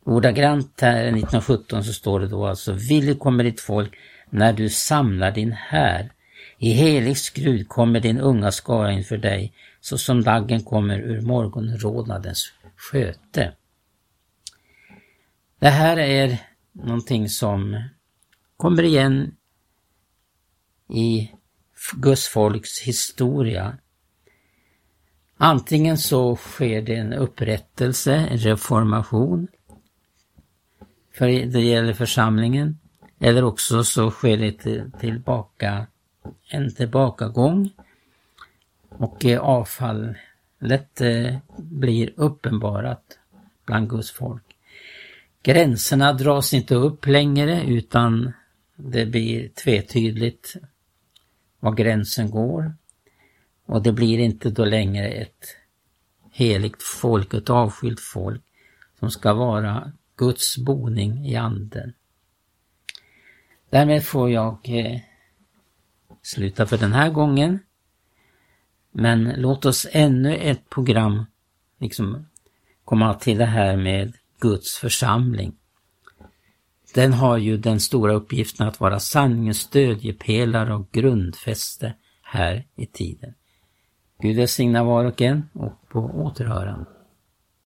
Ordagrant 0.04 0.80
här 0.80 1.02
1917 1.02 1.84
så 1.84 1.92
står 1.92 2.20
det 2.20 2.28
då 2.28 2.46
alltså, 2.46 2.72
villigt 2.72 3.20
kommer 3.20 3.44
ditt 3.44 3.60
folk 3.60 3.96
när 4.30 4.52
du 4.52 4.68
samlar 4.68 5.30
din 5.30 5.52
här. 5.52 6.12
I 6.58 6.72
helig 6.72 7.18
skrud 7.18 7.68
kommer 7.68 8.00
din 8.00 8.20
unga 8.20 8.52
skara 8.52 8.92
inför 8.92 9.16
dig 9.16 9.52
så 9.80 9.98
som 9.98 10.22
daggen 10.22 10.62
kommer 10.62 10.98
ur 10.98 11.20
morgonrodnadens 11.20 12.52
sköte. 12.76 13.52
Det 15.58 15.68
här 15.68 15.96
är 15.96 16.38
någonting 16.72 17.28
som 17.28 17.82
kommer 18.56 18.82
igen 18.82 19.36
i 20.88 21.30
Guds 21.92 22.28
folks 22.28 22.80
historia. 22.80 23.78
Antingen 25.36 25.98
så 25.98 26.36
sker 26.36 26.82
det 26.82 26.94
en 26.94 27.12
upprättelse, 27.12 28.14
en 28.14 28.38
reformation, 28.38 29.48
för 31.12 31.26
det 31.26 31.60
gäller 31.60 31.92
församlingen, 31.92 32.78
eller 33.20 33.44
också 33.44 33.84
så 33.84 34.10
sker 34.10 34.36
det 34.36 34.90
tillbaka, 35.00 35.86
en 36.50 36.74
tillbakagång 36.74 37.70
och 38.88 39.24
eh, 39.24 39.40
avfallet 39.40 41.00
eh, 41.00 41.36
blir 41.56 42.12
uppenbarat 42.16 43.18
bland 43.64 43.90
Guds 43.90 44.10
folk. 44.10 44.42
Gränserna 45.42 46.12
dras 46.12 46.54
inte 46.54 46.74
upp 46.74 47.06
längre 47.06 47.62
utan 47.62 48.32
det 48.76 49.06
blir 49.06 49.48
tvetydigt 49.48 50.56
var 51.60 51.72
gränsen 51.72 52.30
går. 52.30 52.74
Och 53.66 53.82
det 53.82 53.92
blir 53.92 54.18
inte 54.18 54.50
då 54.50 54.64
längre 54.64 55.08
ett 55.08 55.56
heligt 56.32 56.82
folk, 56.82 57.34
ett 57.34 57.50
avskilt 57.50 58.00
folk 58.00 58.42
som 58.98 59.10
ska 59.10 59.34
vara 59.34 59.92
Guds 60.16 60.58
boning 60.58 61.26
i 61.26 61.36
anden. 61.36 61.92
Därmed 63.70 64.04
får 64.04 64.30
jag 64.30 64.58
eh, 64.64 65.00
sluta 66.22 66.66
för 66.66 66.78
den 66.78 66.92
här 66.92 67.10
gången. 67.10 67.58
Men 68.92 69.32
låt 69.36 69.64
oss 69.64 69.86
ännu 69.92 70.36
ett 70.36 70.70
program 70.70 71.24
liksom 71.78 72.26
komma 72.84 73.14
till 73.14 73.38
det 73.38 73.44
här 73.44 73.76
med 73.76 74.12
Guds 74.40 74.76
församling. 74.76 75.56
Den 76.94 77.12
har 77.12 77.36
ju 77.36 77.56
den 77.56 77.80
stora 77.80 78.12
uppgiften 78.12 78.68
att 78.68 78.80
vara 78.80 79.00
sanningens 79.00 79.58
stödjepelare 79.58 80.74
och 80.74 80.90
grundfäste 80.92 81.94
här 82.22 82.64
i 82.76 82.86
tiden. 82.86 83.34
Gud 84.18 84.36
välsigna 84.36 84.84
var 84.84 85.04
och 85.04 85.22
en 85.22 85.48
och 85.52 85.88
på 85.88 86.00
återhörande. 86.00 86.95